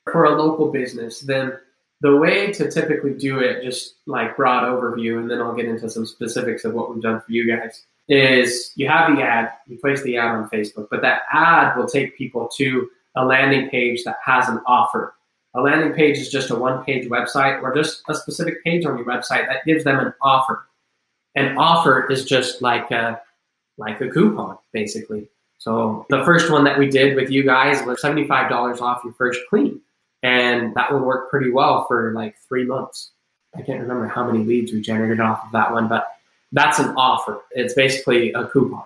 for 0.04 0.24
a 0.24 0.30
local 0.30 0.70
business, 0.70 1.20
then 1.20 1.52
the 2.00 2.16
way 2.16 2.52
to 2.52 2.70
typically 2.70 3.12
do 3.12 3.40
it, 3.40 3.62
just 3.62 3.96
like 4.06 4.36
broad 4.36 4.64
overview, 4.64 5.18
and 5.18 5.30
then 5.30 5.40
I'll 5.40 5.54
get 5.54 5.66
into 5.66 5.88
some 5.90 6.06
specifics 6.06 6.64
of 6.64 6.72
what 6.72 6.92
we've 6.92 7.02
done 7.02 7.20
for 7.20 7.30
you 7.30 7.46
guys, 7.46 7.84
is 8.08 8.72
you 8.74 8.88
have 8.88 9.14
the 9.14 9.22
ad, 9.22 9.52
you 9.68 9.78
place 9.78 10.02
the 10.02 10.16
ad 10.16 10.34
on 10.34 10.50
Facebook, 10.50 10.88
but 10.90 11.02
that 11.02 11.22
ad 11.32 11.76
will 11.76 11.86
take 11.86 12.16
people 12.16 12.48
to 12.56 12.88
a 13.16 13.24
landing 13.24 13.68
page 13.68 14.04
that 14.04 14.16
has 14.24 14.48
an 14.48 14.60
offer. 14.66 15.14
A 15.54 15.60
landing 15.60 15.92
page 15.92 16.18
is 16.18 16.30
just 16.30 16.50
a 16.50 16.54
one 16.54 16.84
page 16.84 17.08
website 17.08 17.62
or 17.62 17.74
just 17.74 18.02
a 18.08 18.14
specific 18.14 18.62
page 18.64 18.84
on 18.84 18.96
your 18.96 19.06
website 19.06 19.46
that 19.48 19.64
gives 19.66 19.84
them 19.84 19.98
an 19.98 20.14
offer. 20.22 20.66
An 21.34 21.56
offer 21.58 22.10
is 22.10 22.24
just 22.24 22.62
like 22.62 22.90
a, 22.90 23.20
like 23.76 24.00
a 24.00 24.08
coupon, 24.08 24.58
basically. 24.72 25.28
So 25.58 26.06
the 26.08 26.24
first 26.24 26.50
one 26.50 26.64
that 26.64 26.78
we 26.78 26.88
did 26.88 27.16
with 27.16 27.30
you 27.30 27.42
guys 27.42 27.84
was 27.84 28.00
$75 28.00 28.80
off 28.80 29.04
your 29.04 29.12
first 29.12 29.40
clean. 29.50 29.80
And 30.22 30.74
that 30.74 30.92
one 30.92 31.04
worked 31.04 31.30
pretty 31.30 31.50
well 31.50 31.86
for 31.86 32.12
like 32.12 32.36
three 32.48 32.64
months. 32.64 33.10
I 33.56 33.62
can't 33.62 33.80
remember 33.80 34.06
how 34.06 34.24
many 34.24 34.44
leads 34.44 34.72
we 34.72 34.80
generated 34.80 35.20
off 35.20 35.44
of 35.44 35.52
that 35.52 35.72
one, 35.72 35.88
but 35.88 36.06
that's 36.52 36.78
an 36.78 36.94
offer. 36.96 37.40
It's 37.52 37.74
basically 37.74 38.32
a 38.32 38.46
coupon. 38.46 38.84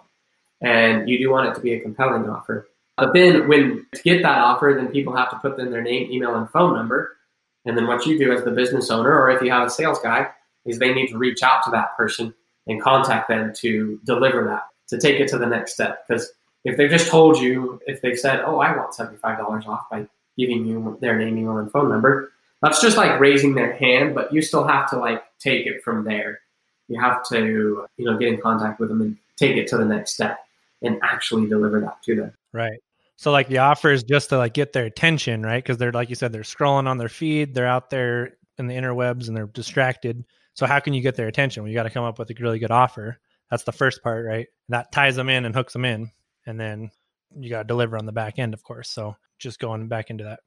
And 0.61 1.09
you 1.09 1.19
do 1.19 1.31
want 1.31 1.49
it 1.49 1.55
to 1.55 1.61
be 1.61 1.75
a 1.75 1.81
compelling 1.81 2.29
offer. 2.29 2.69
But 2.97 3.13
then 3.13 3.49
when 3.49 3.87
to 3.95 4.03
get 4.03 4.23
that 4.23 4.39
offer, 4.39 4.73
then 4.77 4.89
people 4.89 5.17
have 5.17 5.31
to 5.31 5.37
put 5.39 5.59
in 5.59 5.71
their 5.71 5.83
name, 5.83 6.11
email, 6.11 6.37
and 6.37 6.49
phone 6.51 6.75
number. 6.75 7.17
And 7.65 7.77
then 7.77 7.87
what 7.87 8.07
you 8.07 8.19
do 8.19 8.33
as 8.33 8.45
the 8.45 8.51
business 8.51 8.91
owner, 8.91 9.19
or 9.19 9.31
if 9.31 9.43
you 9.43 9.51
have 9.51 9.67
a 9.67 9.71
sales 9.71 9.99
guy, 9.99 10.29
is 10.65 10.79
they 10.79 10.95
need 10.95 11.09
to 11.09 11.19
reach 11.19 11.43
out 11.43 11.65
to 11.65 11.71
that 11.73 11.97
person 11.97 12.33
and 12.67 12.81
contact 12.81 13.29
them 13.29 13.53
to 13.57 14.01
deliver 14.05 14.45
that, 14.45 14.63
to 14.89 14.99
take 14.99 15.21
it 15.21 15.29
to 15.29 15.39
the 15.39 15.47
next 15.47 15.75
step. 15.75 16.07
Because 16.07 16.31
if 16.65 16.77
they've 16.77 16.91
just 16.91 17.09
told 17.09 17.39
you, 17.39 17.81
if 17.87 18.01
they've 18.01 18.19
said, 18.19 18.41
oh, 18.41 18.61
I 18.61 18.75
want 18.77 18.93
$75 18.93 19.67
off 19.67 19.91
by 19.91 20.07
giving 20.39 20.67
you 20.67 20.99
their 21.01 21.17
name, 21.19 21.39
email, 21.39 21.59
and 21.59 21.71
phone 21.71 21.89
number, 21.89 22.33
that's 22.63 22.81
just 22.81 22.97
like 22.97 23.21
raising 23.21 23.55
their 23.55 23.75
hand, 23.75 24.15
but 24.15 24.33
you 24.33 24.43
still 24.43 24.67
have 24.67 24.89
to 24.91 24.99
like 24.99 25.23
take 25.39 25.67
it 25.67 25.83
from 25.83 26.05
there. 26.05 26.41
You 26.89 27.01
have 27.01 27.23
to, 27.29 27.87
you 27.97 28.05
know, 28.05 28.19
get 28.19 28.29
in 28.29 28.41
contact 28.41 28.81
with 28.81 28.89
them 28.89 29.01
and 29.01 29.17
take 29.37 29.57
it 29.57 29.69
to 29.69 29.77
the 29.77 29.85
next 29.85 30.13
step 30.13 30.39
and 30.83 30.99
actually 31.03 31.49
deliver 31.49 31.81
that 31.81 32.03
to 32.05 32.17
them. 32.17 32.33
Right. 32.53 32.79
So 33.17 33.31
like 33.31 33.49
the 33.49 33.59
offer 33.59 33.91
is 33.91 34.03
just 34.03 34.31
to 34.31 34.39
like 34.39 34.55
get 34.55 34.73
their 34.73 34.87
attention, 34.87 35.43
right? 35.43 35.63
Because 35.63 35.79
they're 35.79 35.93
like 35.93 36.09
you 36.09 36.15
said, 36.15 36.33
they're 36.33 36.43
scrolling 36.43 36.89
on 36.89 36.99
their 36.99 37.09
feed, 37.09 37.55
they're 37.55 37.67
out 37.67 37.91
there 37.91 38.37
in 38.59 38.67
the 38.67 38.75
interwebs 38.75 39.29
and 39.29 39.37
they're 39.37 39.47
distracted. 39.47 40.25
So 40.55 40.67
how 40.67 40.81
can 40.81 40.95
you 40.95 41.03
get 41.03 41.17
their 41.17 41.29
attention? 41.29 41.63
Well, 41.63 41.71
you 41.71 41.77
got 41.77 41.85
to 41.85 41.91
come 41.91 42.05
up 42.05 42.19
with 42.19 42.31
a 42.31 42.35
really 42.41 42.59
good 42.59 42.71
offer. 42.71 43.19
That's 43.51 43.65
the 43.65 43.73
first 43.73 44.03
part, 44.03 44.25
right? 44.25 44.47
That 44.69 44.93
ties 44.93 45.17
them 45.17 45.29
in 45.29 45.45
and 45.45 45.55
hooks 45.55 45.73
them 45.73 45.85
in, 45.85 46.11
and 46.47 46.59
then 46.59 46.91
you 47.39 47.51
got 47.51 47.63
to 47.63 47.65
deliver 47.65 47.97
on 47.97 48.07
the 48.07 48.13
back 48.13 48.39
end, 48.39 48.55
of 48.55 48.63
course. 48.63 48.91
So 48.91 49.17
just 49.39 49.59
going 49.59 49.89
back 49.89 50.11
into 50.11 50.25
that. 50.25 50.41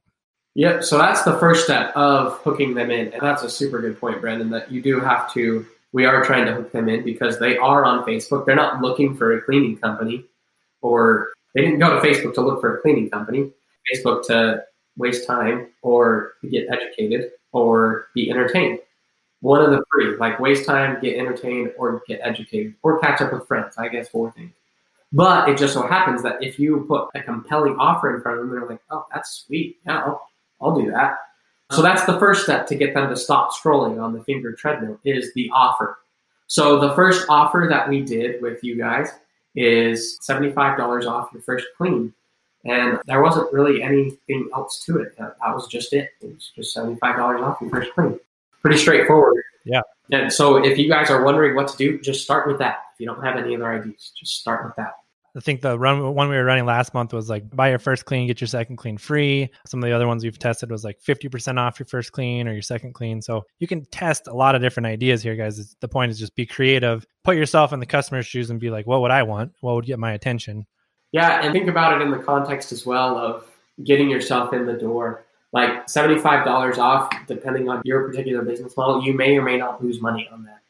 Yep. 0.54 0.84
So 0.84 0.98
that's 0.98 1.22
the 1.22 1.38
first 1.38 1.64
step 1.64 1.94
of 1.94 2.38
hooking 2.38 2.74
them 2.74 2.90
in, 2.90 3.12
and 3.12 3.22
that's 3.22 3.42
a 3.42 3.50
super 3.50 3.80
good 3.80 4.00
point, 4.00 4.20
Brandon. 4.20 4.50
That 4.50 4.72
you 4.72 4.82
do 4.82 5.00
have 5.00 5.32
to. 5.34 5.66
We 5.92 6.04
are 6.04 6.22
trying 6.24 6.46
to 6.46 6.54
hook 6.54 6.72
them 6.72 6.88
in 6.88 7.04
because 7.04 7.38
they 7.38 7.56
are 7.56 7.84
on 7.84 8.04
Facebook. 8.04 8.44
They're 8.44 8.56
not 8.56 8.82
looking 8.82 9.16
for 9.16 9.38
a 9.38 9.42
cleaning 9.42 9.78
company 9.78 10.24
or 10.82 11.28
they 11.54 11.62
didn't 11.62 11.78
go 11.78 12.00
to 12.00 12.06
Facebook 12.06 12.34
to 12.34 12.40
look 12.40 12.60
for 12.60 12.76
a 12.76 12.80
cleaning 12.80 13.10
company, 13.10 13.50
Facebook 13.92 14.26
to 14.26 14.64
waste 14.96 15.26
time 15.26 15.68
or 15.82 16.34
get 16.50 16.66
educated 16.70 17.30
or 17.52 18.08
be 18.14 18.30
entertained. 18.30 18.80
One 19.40 19.62
of 19.62 19.70
the 19.70 19.82
three, 19.92 20.16
like 20.16 20.40
waste 20.40 20.66
time, 20.66 21.00
get 21.00 21.16
entertained, 21.16 21.72
or 21.78 22.02
get 22.08 22.18
educated, 22.24 22.74
or 22.82 22.98
catch 22.98 23.20
up 23.20 23.32
with 23.32 23.46
friends. 23.46 23.78
I 23.78 23.86
guess 23.86 24.08
four 24.08 24.32
things. 24.32 24.52
But 25.12 25.48
it 25.48 25.56
just 25.56 25.72
so 25.72 25.86
happens 25.86 26.22
that 26.22 26.42
if 26.42 26.58
you 26.58 26.84
put 26.86 27.08
a 27.14 27.22
compelling 27.22 27.76
offer 27.78 28.14
in 28.14 28.20
front 28.20 28.38
of 28.38 28.46
them, 28.46 28.54
they're 28.54 28.68
like, 28.68 28.82
oh, 28.90 29.06
that's 29.12 29.44
sweet. 29.46 29.78
Yeah, 29.86 30.00
I'll, 30.00 30.28
I'll 30.60 30.78
do 30.78 30.90
that. 30.90 31.18
So 31.70 31.82
that's 31.82 32.04
the 32.04 32.18
first 32.18 32.44
step 32.44 32.66
to 32.68 32.74
get 32.74 32.94
them 32.94 33.08
to 33.10 33.16
stop 33.16 33.52
scrolling 33.52 34.02
on 34.02 34.12
the 34.12 34.22
finger 34.24 34.52
treadmill 34.52 34.98
is 35.04 35.32
the 35.34 35.50
offer. 35.54 35.98
So 36.46 36.80
the 36.80 36.94
first 36.94 37.26
offer 37.28 37.66
that 37.68 37.88
we 37.88 38.02
did 38.02 38.40
with 38.40 38.64
you 38.64 38.76
guys 38.76 39.10
is 39.54 40.18
$75 40.26 41.06
off 41.06 41.28
your 41.32 41.42
first 41.42 41.66
clean. 41.76 42.12
And 42.64 42.98
there 43.06 43.22
wasn't 43.22 43.52
really 43.52 43.82
anything 43.82 44.48
else 44.54 44.82
to 44.84 44.98
it. 44.98 45.16
That, 45.18 45.36
was 45.42 45.68
just 45.68 45.92
it. 45.92 46.10
It 46.20 46.34
was 46.34 46.50
just 46.56 46.76
$75 46.76 47.42
off 47.42 47.60
your 47.60 47.70
first 47.70 47.92
clean. 47.94 48.18
Pretty 48.62 48.78
straightforward. 48.78 49.42
Yeah. 49.68 49.82
And 50.10 50.32
so 50.32 50.56
if 50.56 50.78
you 50.78 50.88
guys 50.88 51.10
are 51.10 51.22
wondering 51.22 51.54
what 51.54 51.68
to 51.68 51.76
do, 51.76 52.00
just 52.00 52.22
start 52.22 52.48
with 52.48 52.58
that. 52.58 52.78
If 52.94 53.00
you 53.00 53.06
don't 53.06 53.22
have 53.22 53.36
any 53.36 53.54
other 53.54 53.70
ideas, 53.70 54.12
just 54.18 54.40
start 54.40 54.64
with 54.64 54.74
that. 54.76 54.92
I 55.36 55.40
think 55.40 55.60
the 55.60 55.78
run 55.78 56.14
one 56.14 56.28
we 56.28 56.36
were 56.36 56.44
running 56.44 56.64
last 56.64 56.94
month 56.94 57.12
was 57.12 57.30
like 57.30 57.48
buy 57.54 57.68
your 57.68 57.78
first 57.78 58.06
clean, 58.06 58.26
get 58.26 58.40
your 58.40 58.48
second 58.48 58.76
clean 58.76 58.96
free. 58.96 59.48
Some 59.66 59.80
of 59.80 59.88
the 59.88 59.94
other 59.94 60.08
ones 60.08 60.24
we've 60.24 60.38
tested 60.38 60.70
was 60.70 60.82
like 60.82 60.98
50% 61.00 61.58
off 61.58 61.78
your 61.78 61.86
first 61.86 62.10
clean 62.12 62.48
or 62.48 62.52
your 62.52 62.62
second 62.62 62.94
clean. 62.94 63.22
So 63.22 63.44
you 63.60 63.68
can 63.68 63.84
test 63.86 64.26
a 64.26 64.34
lot 64.34 64.56
of 64.56 64.62
different 64.62 64.86
ideas 64.86 65.22
here, 65.22 65.36
guys. 65.36 65.76
The 65.80 65.88
point 65.88 66.10
is 66.10 66.18
just 66.18 66.34
be 66.34 66.46
creative, 66.46 67.06
put 67.22 67.36
yourself 67.36 67.72
in 67.72 67.78
the 67.78 67.86
customer's 67.86 68.26
shoes 68.26 68.50
and 68.50 68.58
be 68.58 68.70
like, 68.70 68.86
what 68.86 69.02
would 69.02 69.10
I 69.10 69.22
want? 69.22 69.52
What 69.60 69.76
would 69.76 69.86
get 69.86 69.98
my 69.98 70.12
attention? 70.12 70.66
Yeah. 71.12 71.40
And 71.42 71.52
think 71.52 71.68
about 71.68 72.00
it 72.00 72.04
in 72.04 72.10
the 72.10 72.18
context 72.18 72.72
as 72.72 72.84
well 72.84 73.16
of 73.16 73.44
getting 73.84 74.10
yourself 74.10 74.52
in 74.52 74.66
the 74.66 74.72
door. 74.72 75.24
Like 75.58 75.88
$75 75.88 76.78
off, 76.78 77.12
depending 77.26 77.68
on 77.68 77.82
your 77.84 78.08
particular 78.08 78.42
business 78.42 78.76
model, 78.76 79.02
you 79.02 79.12
may 79.12 79.36
or 79.36 79.42
may 79.42 79.56
not 79.56 79.82
lose 79.82 80.00
money 80.00 80.28
on 80.32 80.44
that. 80.44 80.60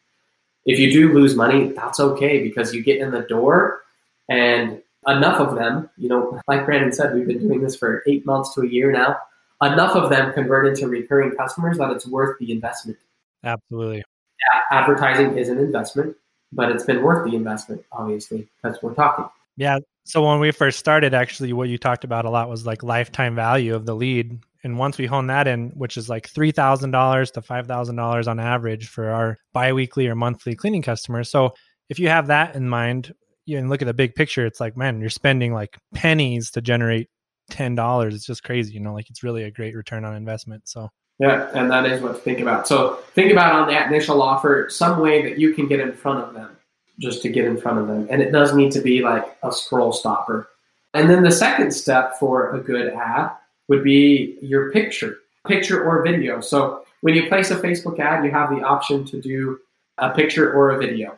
If 0.64 0.78
you 0.78 0.90
do 0.90 1.12
lose 1.12 1.36
money, 1.36 1.72
that's 1.72 2.00
okay 2.00 2.42
because 2.42 2.74
you 2.74 2.82
get 2.82 2.98
in 2.98 3.10
the 3.10 3.20
door 3.20 3.82
and 4.30 4.80
enough 5.06 5.40
of 5.40 5.56
them, 5.56 5.90
you 5.98 6.08
know, 6.08 6.40
like 6.48 6.64
Brandon 6.64 6.90
said, 6.90 7.14
we've 7.14 7.26
been 7.26 7.38
doing 7.38 7.60
this 7.60 7.76
for 7.76 8.02
eight 8.06 8.24
months 8.24 8.54
to 8.54 8.62
a 8.62 8.66
year 8.66 8.90
now. 8.90 9.18
Enough 9.60 9.94
of 9.94 10.08
them 10.08 10.32
convert 10.32 10.66
into 10.66 10.88
recurring 10.88 11.32
customers 11.32 11.76
that 11.76 11.90
it's 11.90 12.06
worth 12.06 12.38
the 12.38 12.50
investment. 12.50 12.96
Absolutely. 13.44 13.98
Yeah, 13.98 14.60
advertising 14.70 15.36
is 15.36 15.50
an 15.50 15.58
investment, 15.58 16.16
but 16.50 16.70
it's 16.70 16.84
been 16.84 17.02
worth 17.02 17.30
the 17.30 17.36
investment, 17.36 17.84
obviously, 17.92 18.48
because 18.56 18.82
we're 18.82 18.94
talking. 18.94 19.26
Yeah. 19.58 19.80
So 20.04 20.26
when 20.26 20.40
we 20.40 20.50
first 20.50 20.78
started, 20.78 21.12
actually, 21.12 21.52
what 21.52 21.68
you 21.68 21.76
talked 21.76 22.04
about 22.04 22.24
a 22.24 22.30
lot 22.30 22.48
was 22.48 22.64
like 22.64 22.82
lifetime 22.82 23.34
value 23.34 23.74
of 23.74 23.84
the 23.84 23.94
lead. 23.94 24.38
And 24.64 24.78
once 24.78 24.98
we 24.98 25.06
hone 25.06 25.28
that 25.28 25.46
in, 25.46 25.70
which 25.70 25.96
is 25.96 26.08
like 26.08 26.28
$3,000 26.30 27.32
to 27.32 27.40
$5,000 27.40 28.28
on 28.28 28.40
average 28.40 28.88
for 28.88 29.10
our 29.10 29.38
biweekly 29.52 30.08
or 30.08 30.14
monthly 30.14 30.54
cleaning 30.54 30.82
customers. 30.82 31.30
So 31.30 31.54
if 31.88 31.98
you 31.98 32.08
have 32.08 32.26
that 32.26 32.56
in 32.56 32.68
mind, 32.68 33.14
you 33.46 33.58
and 33.58 33.70
look 33.70 33.82
at 33.82 33.86
the 33.86 33.94
big 33.94 34.14
picture, 34.14 34.44
it's 34.44 34.60
like, 34.60 34.76
man, 34.76 35.00
you're 35.00 35.10
spending 35.10 35.54
like 35.54 35.78
pennies 35.94 36.50
to 36.52 36.60
generate 36.60 37.08
ten 37.50 37.74
dollars. 37.74 38.14
It's 38.14 38.26
just 38.26 38.44
crazy, 38.44 38.74
you 38.74 38.80
know. 38.80 38.92
Like 38.92 39.08
it's 39.08 39.22
really 39.22 39.44
a 39.44 39.50
great 39.50 39.74
return 39.74 40.04
on 40.04 40.14
investment. 40.14 40.68
So 40.68 40.90
yeah, 41.18 41.48
and 41.54 41.70
that 41.70 41.86
is 41.86 42.02
what 42.02 42.14
to 42.14 42.20
think 42.20 42.40
about. 42.40 42.68
So 42.68 42.96
think 43.14 43.32
about 43.32 43.54
on 43.54 43.68
that 43.68 43.88
initial 43.88 44.22
offer 44.22 44.68
some 44.70 45.00
way 45.00 45.22
that 45.22 45.38
you 45.38 45.54
can 45.54 45.66
get 45.66 45.80
in 45.80 45.92
front 45.92 46.24
of 46.24 46.34
them, 46.34 46.56
just 46.98 47.22
to 47.22 47.30
get 47.30 47.46
in 47.46 47.56
front 47.56 47.78
of 47.78 47.88
them, 47.88 48.06
and 48.10 48.20
it 48.20 48.32
does 48.32 48.54
need 48.54 48.70
to 48.72 48.80
be 48.80 49.02
like 49.02 49.24
a 49.42 49.50
scroll 49.50 49.92
stopper. 49.92 50.50
And 50.94 51.08
then 51.08 51.22
the 51.22 51.32
second 51.32 51.72
step 51.72 52.18
for 52.18 52.54
a 52.54 52.60
good 52.60 52.92
ad 52.92 53.30
would 53.68 53.84
be 53.84 54.36
your 54.40 54.72
picture, 54.72 55.18
picture 55.46 55.84
or 55.84 56.02
video. 56.02 56.40
So 56.40 56.84
when 57.02 57.14
you 57.14 57.28
place 57.28 57.50
a 57.50 57.56
Facebook 57.56 57.98
ad, 57.98 58.24
you 58.24 58.30
have 58.30 58.50
the 58.50 58.62
option 58.62 59.04
to 59.06 59.20
do 59.20 59.60
a 59.98 60.10
picture 60.10 60.52
or 60.52 60.70
a 60.70 60.78
video. 60.78 61.16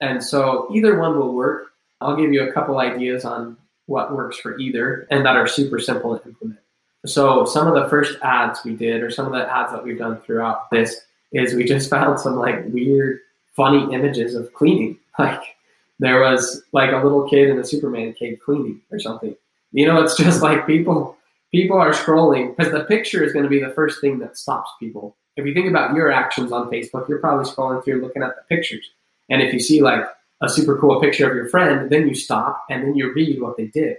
And 0.00 0.22
so 0.22 0.68
either 0.72 0.98
one 0.98 1.18
will 1.18 1.34
work. 1.34 1.72
I'll 2.00 2.16
give 2.16 2.32
you 2.32 2.48
a 2.48 2.52
couple 2.52 2.78
ideas 2.78 3.24
on 3.24 3.56
what 3.86 4.14
works 4.14 4.38
for 4.38 4.58
either 4.58 5.06
and 5.10 5.24
that 5.24 5.36
are 5.36 5.46
super 5.46 5.78
simple 5.78 6.16
to 6.16 6.28
implement. 6.28 6.60
So 7.06 7.44
some 7.44 7.66
of 7.66 7.74
the 7.74 7.88
first 7.88 8.18
ads 8.22 8.60
we 8.64 8.76
did 8.76 9.02
or 9.02 9.10
some 9.10 9.26
of 9.26 9.32
the 9.32 9.50
ads 9.50 9.72
that 9.72 9.82
we've 9.82 9.98
done 9.98 10.20
throughout 10.20 10.70
this 10.70 11.00
is 11.32 11.54
we 11.54 11.64
just 11.64 11.90
found 11.98 12.20
some 12.20 12.36
like 12.36 12.64
weird 12.68 13.20
funny 13.56 13.92
images 13.92 14.34
of 14.34 14.52
cleaning. 14.54 14.98
Like 15.18 15.56
there 15.98 16.20
was 16.20 16.62
like 16.70 16.92
a 16.92 17.02
little 17.02 17.28
kid 17.28 17.50
in 17.50 17.58
a 17.58 17.64
Superman 17.64 18.12
cape 18.12 18.40
cleaning 18.40 18.80
or 18.92 19.00
something. 19.00 19.34
You 19.72 19.84
know, 19.84 20.00
it's 20.00 20.16
just 20.16 20.42
like 20.42 20.64
people 20.64 21.17
people 21.52 21.78
are 21.78 21.92
scrolling 21.92 22.56
because 22.56 22.72
the 22.72 22.84
picture 22.84 23.24
is 23.24 23.32
going 23.32 23.44
to 23.44 23.48
be 23.48 23.62
the 23.62 23.70
first 23.70 24.00
thing 24.00 24.18
that 24.18 24.36
stops 24.36 24.70
people. 24.78 25.16
If 25.36 25.46
you 25.46 25.54
think 25.54 25.68
about 25.68 25.94
your 25.94 26.10
actions 26.10 26.52
on 26.52 26.70
Facebook, 26.70 27.08
you're 27.08 27.18
probably 27.18 27.50
scrolling 27.50 27.84
through 27.84 28.02
looking 28.02 28.22
at 28.22 28.34
the 28.36 28.54
pictures. 28.54 28.90
And 29.28 29.40
if 29.40 29.52
you 29.52 29.60
see 29.60 29.82
like 29.82 30.04
a 30.40 30.48
super 30.48 30.78
cool 30.78 31.00
picture 31.00 31.28
of 31.28 31.36
your 31.36 31.48
friend, 31.48 31.90
then 31.90 32.08
you 32.08 32.14
stop 32.14 32.64
and 32.70 32.82
then 32.82 32.96
you 32.96 33.12
read 33.12 33.40
what 33.40 33.56
they 33.56 33.66
did. 33.66 33.96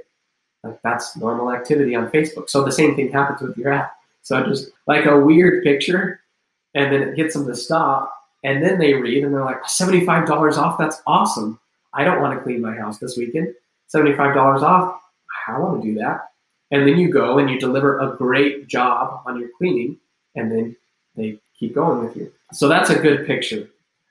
Like 0.64 0.82
that's 0.84 1.16
normal 1.16 1.52
activity 1.52 1.96
on 1.96 2.10
Facebook. 2.10 2.50
So 2.50 2.64
the 2.64 2.72
same 2.72 2.96
thing 2.96 3.12
happens 3.12 3.42
with 3.42 3.58
your 3.58 3.72
app. 3.72 3.96
So 4.22 4.44
just 4.44 4.70
like 4.88 5.06
a 5.06 5.20
weird 5.20 5.64
picture, 5.64 6.22
and 6.76 6.94
then 6.94 7.02
it 7.02 7.16
gets 7.16 7.34
them 7.34 7.48
to 7.48 7.56
stop, 7.56 8.14
and 8.44 8.64
then 8.64 8.78
they 8.78 8.94
read 8.94 9.24
and 9.24 9.34
they're 9.34 9.44
like, 9.44 9.64
$75 9.64 10.58
off, 10.58 10.78
that's 10.78 11.02
awesome. 11.08 11.60
I 11.94 12.04
don't 12.04 12.22
want 12.22 12.38
to 12.38 12.44
clean 12.44 12.62
my 12.62 12.76
house 12.76 13.00
this 13.00 13.18
weekend. 13.18 13.54
$75 13.94 14.62
off, 14.62 15.02
I 15.48 15.58
want 15.58 15.82
to 15.82 15.88
do 15.88 15.96
that. 16.00 16.29
And 16.72 16.88
then 16.88 16.98
you 16.98 17.10
go 17.12 17.40
and 17.40 17.50
you 17.50 17.60
deliver 17.60 18.00
a 18.00 18.16
great 18.16 18.68
job 18.68 19.22
on 19.26 19.40
your 19.40 19.50
cleaning, 19.58 19.98
and 20.36 20.52
then 20.52 20.76
they 21.16 21.40
keep 21.58 21.76
going 21.76 22.06
with 22.06 22.16
you. 22.16 22.32
So 22.54 22.68
that's 22.68 22.90
a 22.90 23.00
good 23.00 23.26
picture. 23.26 23.68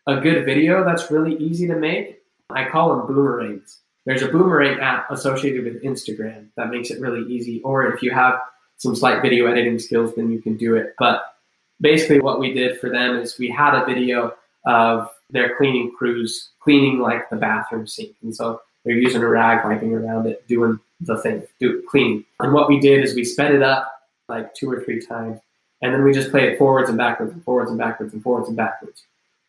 A 0.07 0.21
good 0.21 0.45
video 0.45 0.85
that's 0.85 1.11
really 1.11 1.37
easy 1.37 1.67
to 1.67 1.77
make, 1.77 2.23
I 2.51 2.69
call 2.69 2.97
them 2.97 3.07
boomerangs. 3.07 3.79
There's 4.07 4.23
a 4.23 4.29
boomerang 4.29 4.81
app 4.81 5.11
associated 5.11 5.65
with 5.65 5.83
Instagram 5.83 6.47
that 6.57 6.71
makes 6.71 6.91
it 6.91 7.01
really 7.01 7.31
easy. 7.31 7.61
Or 7.63 7.93
if 7.93 8.03
you 8.03 8.11
have 8.11 8.41
some 8.79 8.97
slight 8.97 9.21
video 9.23 9.47
editing 9.47 9.79
skills, 9.79 10.15
then 10.15 10.31
you 10.31 10.41
can 10.41 10.57
do 10.57 10.77
it. 10.77 10.95
But 10.99 11.35
basically, 11.81 12.21
what 12.21 12.41
we 12.41 12.55
did 12.55 12.81
for 12.81 12.89
them 12.89 13.17
is 13.17 13.39
we 13.39 13.51
had 13.51 13.75
a 13.75 13.85
video 13.85 14.35
of 14.65 15.11
their 15.31 15.57
cleaning 15.57 15.93
crews 15.97 16.51
cleaning 16.61 17.01
like 17.01 17.29
the 17.29 17.37
bathroom 17.37 17.87
sink. 17.87 18.17
And 18.23 18.35
so 18.35 18.63
they're 18.89 18.97
using 18.97 19.23
a 19.23 19.29
rag 19.29 19.67
wiping 19.67 19.93
around 19.93 20.27
it, 20.27 20.49
doing 20.49 20.81
the 21.03 21.19
thing, 21.19 21.47
do 21.61 21.83
cleaning. 21.91 22.25
And 22.41 22.55
what 22.55 22.71
we 22.71 22.81
did 22.81 23.05
is 23.05 23.15
we 23.15 23.23
sped 23.23 23.55
it 23.55 23.63
up 23.63 23.93
like 24.31 24.55
two 24.55 24.71
or 24.71 24.83
three 24.83 24.99
times, 24.99 25.39
and 25.83 25.93
then 25.93 26.03
we 26.03 26.13
just 26.13 26.31
played 26.31 26.45
it 26.45 26.59
forwards 26.59 26.89
and 26.89 26.97
backwards 26.97 27.35
and 27.35 27.45
forwards 27.45 27.71
and 27.71 27.79
backwards 27.79 28.15
and 28.15 28.23
forwards 28.23 28.49
and 28.49 28.57
backwards. 28.57 29.05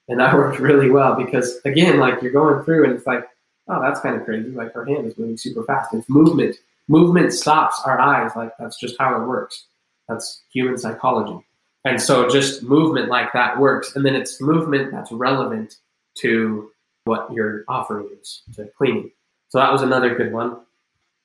And 0.10 0.20
that 0.20 0.34
worked 0.36 0.60
really 0.60 0.90
well 0.90 1.16
because 1.16 1.62
again, 1.64 2.00
like 2.00 2.22
you're 2.22 2.34
going 2.34 2.66
through 2.66 2.84
and 2.84 2.94
it's 2.94 3.08
like, 3.08 3.24
oh, 3.70 3.82
that's 3.82 4.02
kind 4.02 4.18
of 4.18 4.26
crazy. 4.26 4.50
Like 4.50 4.74
her 4.74 4.84
hand 4.84 5.06
is 5.06 5.18
moving 5.18 5.38
super 5.38 5.64
fast. 5.64 5.94
It's 5.94 6.10
movement. 6.10 6.58
Movement 6.90 7.32
stops 7.32 7.82
our 7.86 7.98
eyes. 7.98 8.32
Like 8.36 8.52
that's 8.60 8.78
just 8.78 8.96
how 9.00 9.22
it 9.22 9.26
works. 9.26 9.68
That's 10.10 10.42
human 10.52 10.78
psychology. 10.78 11.46
And 11.86 12.02
so 12.02 12.28
just 12.28 12.62
movement 12.62 13.08
like 13.08 13.32
that 13.32 13.58
works. 13.58 13.96
And 13.96 14.06
then 14.06 14.16
it's 14.16 14.42
movement 14.42 14.92
that's 14.92 15.14
relevant 15.14 15.78
to 16.16 16.72
what 17.06 17.32
your 17.32 17.64
offering 17.70 18.10
is 18.22 18.42
to 18.58 18.66
cleaning. 18.78 19.12
So 19.50 19.58
that 19.58 19.72
was 19.72 19.82
another 19.82 20.16
good 20.16 20.32
one. 20.32 20.62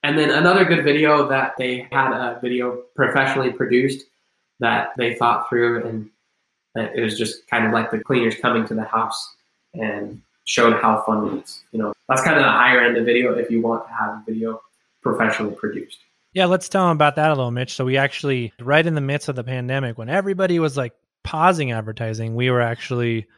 And 0.02 0.18
then 0.18 0.30
another 0.30 0.64
good 0.64 0.84
video 0.84 1.28
that 1.28 1.54
they 1.56 1.88
had 1.90 2.12
a 2.12 2.38
video 2.40 2.82
professionally 2.94 3.50
produced 3.50 4.04
that 4.60 4.92
they 4.96 5.14
thought 5.14 5.48
through 5.48 5.86
and 5.86 6.10
it 6.76 7.00
was 7.00 7.16
just 7.16 7.46
kind 7.48 7.66
of 7.66 7.72
like 7.72 7.90
the 7.90 8.00
cleaners 8.00 8.34
coming 8.36 8.66
to 8.66 8.74
the 8.74 8.84
house 8.84 9.34
and 9.74 10.20
showed 10.44 10.80
how 10.82 11.02
fun 11.02 11.28
it 11.28 11.44
is. 11.44 11.62
You 11.72 11.78
know, 11.78 11.92
that's 12.08 12.22
kind 12.22 12.36
of 12.36 12.42
the 12.42 12.50
higher 12.50 12.80
end 12.80 12.96
of 12.96 13.04
video 13.04 13.34
if 13.34 13.50
you 13.50 13.62
want 13.62 13.86
to 13.86 13.94
have 13.94 14.10
a 14.10 14.22
video 14.26 14.60
professionally 15.02 15.54
produced. 15.54 15.98
Yeah, 16.32 16.46
let's 16.46 16.68
tell 16.68 16.88
them 16.88 16.96
about 16.96 17.14
that 17.16 17.30
a 17.30 17.34
little, 17.34 17.52
Mitch. 17.52 17.74
So 17.74 17.84
we 17.84 17.96
actually, 17.96 18.52
right 18.60 18.84
in 18.84 18.96
the 18.96 19.00
midst 19.00 19.28
of 19.28 19.36
the 19.36 19.44
pandemic, 19.44 19.96
when 19.96 20.08
everybody 20.08 20.58
was 20.58 20.76
like 20.76 20.92
pausing 21.22 21.70
advertising, 21.70 22.34
we 22.34 22.50
were 22.50 22.60
actually 22.60 23.28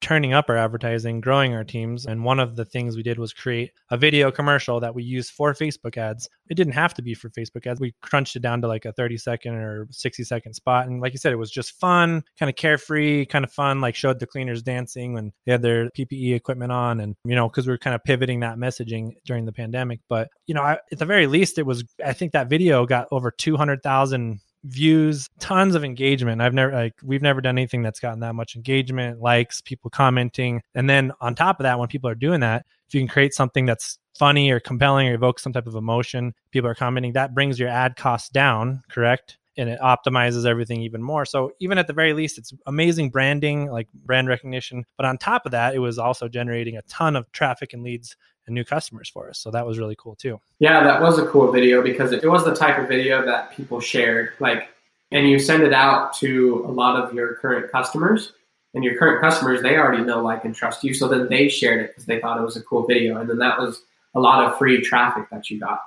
turning 0.00 0.32
up 0.32 0.46
our 0.48 0.56
advertising, 0.56 1.20
growing 1.20 1.54
our 1.54 1.64
teams. 1.64 2.06
And 2.06 2.24
one 2.24 2.38
of 2.38 2.56
the 2.56 2.64
things 2.64 2.96
we 2.96 3.02
did 3.02 3.18
was 3.18 3.32
create 3.32 3.72
a 3.90 3.96
video 3.96 4.30
commercial 4.30 4.80
that 4.80 4.94
we 4.94 5.02
used 5.02 5.30
for 5.30 5.54
Facebook 5.54 5.96
ads. 5.96 6.28
It 6.48 6.54
didn't 6.54 6.74
have 6.74 6.94
to 6.94 7.02
be 7.02 7.14
for 7.14 7.30
Facebook 7.30 7.66
ads. 7.66 7.80
We 7.80 7.94
crunched 8.02 8.36
it 8.36 8.42
down 8.42 8.60
to 8.60 8.68
like 8.68 8.84
a 8.84 8.92
30 8.92 9.16
second 9.16 9.54
or 9.54 9.88
60 9.90 10.24
second 10.24 10.54
spot. 10.54 10.86
And 10.86 11.00
like 11.00 11.12
you 11.12 11.18
said, 11.18 11.32
it 11.32 11.36
was 11.36 11.50
just 11.50 11.78
fun, 11.80 12.22
kind 12.38 12.50
of 12.50 12.56
carefree, 12.56 13.26
kind 13.26 13.44
of 13.44 13.52
fun, 13.52 13.80
like 13.80 13.94
showed 13.94 14.20
the 14.20 14.26
cleaners 14.26 14.62
dancing 14.62 15.14
when 15.14 15.32
they 15.44 15.52
had 15.52 15.62
their 15.62 15.90
PPE 15.90 16.34
equipment 16.34 16.72
on. 16.72 17.00
And, 17.00 17.16
you 17.24 17.34
know, 17.34 17.48
because 17.48 17.66
we 17.66 17.72
were 17.72 17.78
kind 17.78 17.94
of 17.94 18.04
pivoting 18.04 18.40
that 18.40 18.58
messaging 18.58 19.12
during 19.24 19.46
the 19.46 19.52
pandemic. 19.52 20.00
But, 20.08 20.28
you 20.46 20.54
know, 20.54 20.62
I, 20.62 20.78
at 20.92 20.98
the 20.98 21.06
very 21.06 21.26
least, 21.26 21.58
it 21.58 21.66
was, 21.66 21.84
I 22.04 22.12
think 22.12 22.32
that 22.32 22.48
video 22.48 22.86
got 22.86 23.08
over 23.10 23.30
200,000 23.30 24.40
views, 24.66 25.28
tons 25.38 25.74
of 25.74 25.84
engagement. 25.84 26.42
I've 26.42 26.54
never 26.54 26.72
like 26.72 26.94
we've 27.02 27.22
never 27.22 27.40
done 27.40 27.58
anything 27.58 27.82
that's 27.82 28.00
gotten 28.00 28.20
that 28.20 28.34
much 28.34 28.56
engagement, 28.56 29.20
likes, 29.20 29.60
people 29.60 29.90
commenting. 29.90 30.62
And 30.74 30.88
then 30.88 31.12
on 31.20 31.34
top 31.34 31.60
of 31.60 31.64
that, 31.64 31.78
when 31.78 31.88
people 31.88 32.10
are 32.10 32.14
doing 32.14 32.40
that, 32.40 32.66
if 32.88 32.94
you 32.94 33.00
can 33.00 33.08
create 33.08 33.34
something 33.34 33.66
that's 33.66 33.98
funny 34.18 34.50
or 34.50 34.60
compelling 34.60 35.08
or 35.08 35.14
evoke 35.14 35.38
some 35.38 35.52
type 35.52 35.66
of 35.66 35.74
emotion, 35.74 36.34
people 36.50 36.68
are 36.70 36.74
commenting, 36.74 37.12
that 37.12 37.34
brings 37.34 37.58
your 37.58 37.68
ad 37.68 37.96
costs 37.96 38.28
down, 38.28 38.82
correct? 38.88 39.38
And 39.58 39.70
it 39.70 39.80
optimizes 39.80 40.44
everything 40.44 40.82
even 40.82 41.02
more. 41.02 41.24
So 41.24 41.52
even 41.60 41.78
at 41.78 41.86
the 41.86 41.94
very 41.94 42.12
least, 42.12 42.36
it's 42.36 42.52
amazing 42.66 43.08
branding, 43.08 43.70
like 43.70 43.88
brand 43.92 44.28
recognition. 44.28 44.84
But 44.98 45.06
on 45.06 45.16
top 45.16 45.46
of 45.46 45.52
that, 45.52 45.74
it 45.74 45.78
was 45.78 45.98
also 45.98 46.28
generating 46.28 46.76
a 46.76 46.82
ton 46.82 47.16
of 47.16 47.30
traffic 47.32 47.72
and 47.72 47.82
leads 47.82 48.16
and 48.46 48.54
new 48.54 48.64
customers 48.64 49.08
for 49.08 49.30
us. 49.30 49.38
So 49.38 49.50
that 49.50 49.66
was 49.66 49.78
really 49.78 49.96
cool 49.98 50.14
too. 50.14 50.38
Yeah, 50.58 50.84
that 50.84 51.00
was 51.00 51.18
a 51.18 51.26
cool 51.26 51.50
video 51.50 51.82
because 51.82 52.12
it 52.12 52.30
was 52.30 52.44
the 52.44 52.54
type 52.54 52.78
of 52.78 52.86
video 52.86 53.24
that 53.24 53.50
people 53.52 53.80
shared. 53.80 54.32
Like, 54.40 54.68
and 55.10 55.28
you 55.28 55.38
send 55.38 55.62
it 55.62 55.72
out 55.72 56.12
to 56.18 56.64
a 56.68 56.70
lot 56.70 57.02
of 57.02 57.14
your 57.14 57.36
current 57.36 57.72
customers, 57.72 58.32
and 58.74 58.84
your 58.84 58.98
current 58.98 59.22
customers 59.22 59.62
they 59.62 59.76
already 59.76 60.04
know, 60.04 60.22
like, 60.22 60.44
and 60.44 60.54
trust 60.54 60.84
you. 60.84 60.92
So 60.92 61.08
then 61.08 61.28
they 61.30 61.48
shared 61.48 61.80
it 61.80 61.88
because 61.88 62.04
they 62.04 62.20
thought 62.20 62.38
it 62.38 62.44
was 62.44 62.56
a 62.56 62.62
cool 62.62 62.86
video, 62.86 63.18
and 63.18 63.30
then 63.30 63.38
that 63.38 63.58
was 63.58 63.82
a 64.14 64.20
lot 64.20 64.44
of 64.44 64.58
free 64.58 64.82
traffic 64.82 65.30
that 65.30 65.48
you 65.48 65.58
got. 65.58 65.80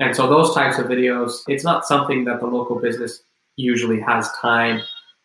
And 0.00 0.14
so 0.14 0.28
those 0.28 0.54
types 0.54 0.78
of 0.78 0.86
videos, 0.86 1.42
it's 1.46 1.64
not 1.64 1.86
something 1.86 2.24
that 2.24 2.40
the 2.40 2.46
local 2.46 2.78
business 2.80 3.22
usually 3.56 4.00
has 4.00 4.30
time 4.40 4.82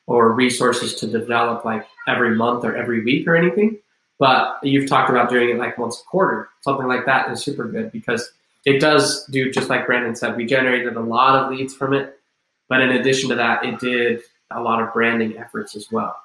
or 0.08 0.32
resources 0.34 0.96
to 0.96 1.08
develop 1.08 1.66
like 1.66 1.86
every 2.08 2.36
month 2.36 2.64
or 2.64 2.76
every 2.76 3.04
week 3.04 3.28
or 3.28 3.36
anything. 3.36 3.78
But 4.20 4.58
you've 4.64 4.90
talked 4.90 5.10
about 5.10 5.30
doing 5.30 5.50
it 5.50 5.58
like 5.58 5.78
once 5.78 6.02
a 6.02 6.04
quarter. 6.06 6.50
Something 6.62 6.88
like 6.88 7.06
that 7.06 7.32
is 7.32 7.44
super 7.44 7.68
good 7.68 7.92
because 7.92 8.32
it 8.66 8.80
does 8.80 9.26
do 9.32 9.52
just 9.52 9.70
like 9.70 9.86
Brandon 9.86 10.16
said. 10.16 10.36
We 10.36 10.46
generated 10.46 10.96
a 10.96 11.02
lot 11.02 11.36
of 11.36 11.52
leads 11.52 11.74
from 11.74 11.94
it, 11.94 12.20
but 12.68 12.82
in 12.82 12.90
addition 12.90 13.30
to 13.30 13.36
that, 13.36 13.64
it 13.64 13.80
did 13.80 14.22
a 14.52 14.62
lot 14.62 14.82
of 14.82 14.94
branding 14.94 15.38
efforts 15.38 15.76
as 15.76 15.88
well. 15.92 16.16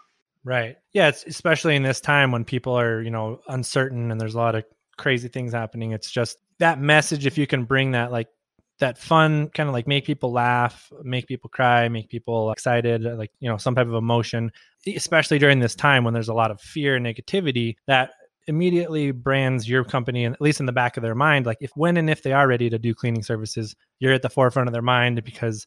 Right. 0.45 0.77
Yeah. 0.93 1.09
It's 1.09 1.25
especially 1.25 1.77
in 1.77 1.83
this 1.83 2.01
time 2.01 2.33
when 2.33 2.45
people 2.45 2.79
are, 2.79 3.01
you 3.01 3.11
know, 3.11 3.41
uncertain 3.49 4.11
and 4.11 4.21
there's 4.21 4.35
a 4.35 4.39
lot 4.39 4.55
of 4.55 4.65
crazy 4.97 5.29
things 5.29 5.53
happening. 5.53 5.93
It's 5.93 6.11
just 6.11 6.39
that 6.59 6.81
message. 6.81 7.27
If 7.27 7.39
you 7.39 7.47
can 7.47 7.65
bring 7.65 7.93
that 7.93 8.13
like 8.13 8.29
that 8.81 8.99
fun 8.99 9.49
kind 9.49 9.69
of 9.69 9.73
like 9.73 9.87
make 9.87 10.05
people 10.05 10.33
laugh, 10.33 10.93
make 11.03 11.27
people 11.27 11.49
cry, 11.49 11.89
make 11.89 12.09
people 12.09 12.51
excited, 12.51 13.07
uh, 13.07 13.15
like, 13.17 13.31
you 13.41 13.49
know, 13.49 13.57
some 13.57 13.75
type 13.75 13.87
of 13.87 13.95
emotion, 13.95 14.51
especially 14.87 15.39
during 15.39 15.61
this 15.61 15.75
time 15.75 16.05
when 16.05 16.15
there's 16.15 16.29
a 16.29 16.35
lot 16.35 16.51
of 16.51 16.61
fear 16.61 16.97
and 16.97 17.07
negativity 17.07 17.77
that 17.87 18.11
immediately 18.47 19.11
brands 19.11 19.69
your 19.69 19.85
company 19.85 20.25
and 20.25 20.35
at 20.35 20.41
least 20.41 20.61
in 20.61 20.67
the 20.67 20.73
back 20.73 20.99
of 20.99 21.03
their 21.03 21.15
mind 21.15 21.47
like 21.47 21.57
if 21.63 21.71
when 21.77 21.97
and 21.97 22.11
if 22.11 22.23
they 22.23 22.33
are 22.33 22.47
ready 22.47 22.69
to 22.69 22.79
do 22.79 22.95
cleaning 22.95 23.23
services 23.23 23.75
you're 24.01 24.13
at 24.13 24.21
the 24.21 24.29
forefront 24.29 24.69
of 24.69 24.75
their 24.75 24.83
mind 24.83 25.25
because 25.25 25.67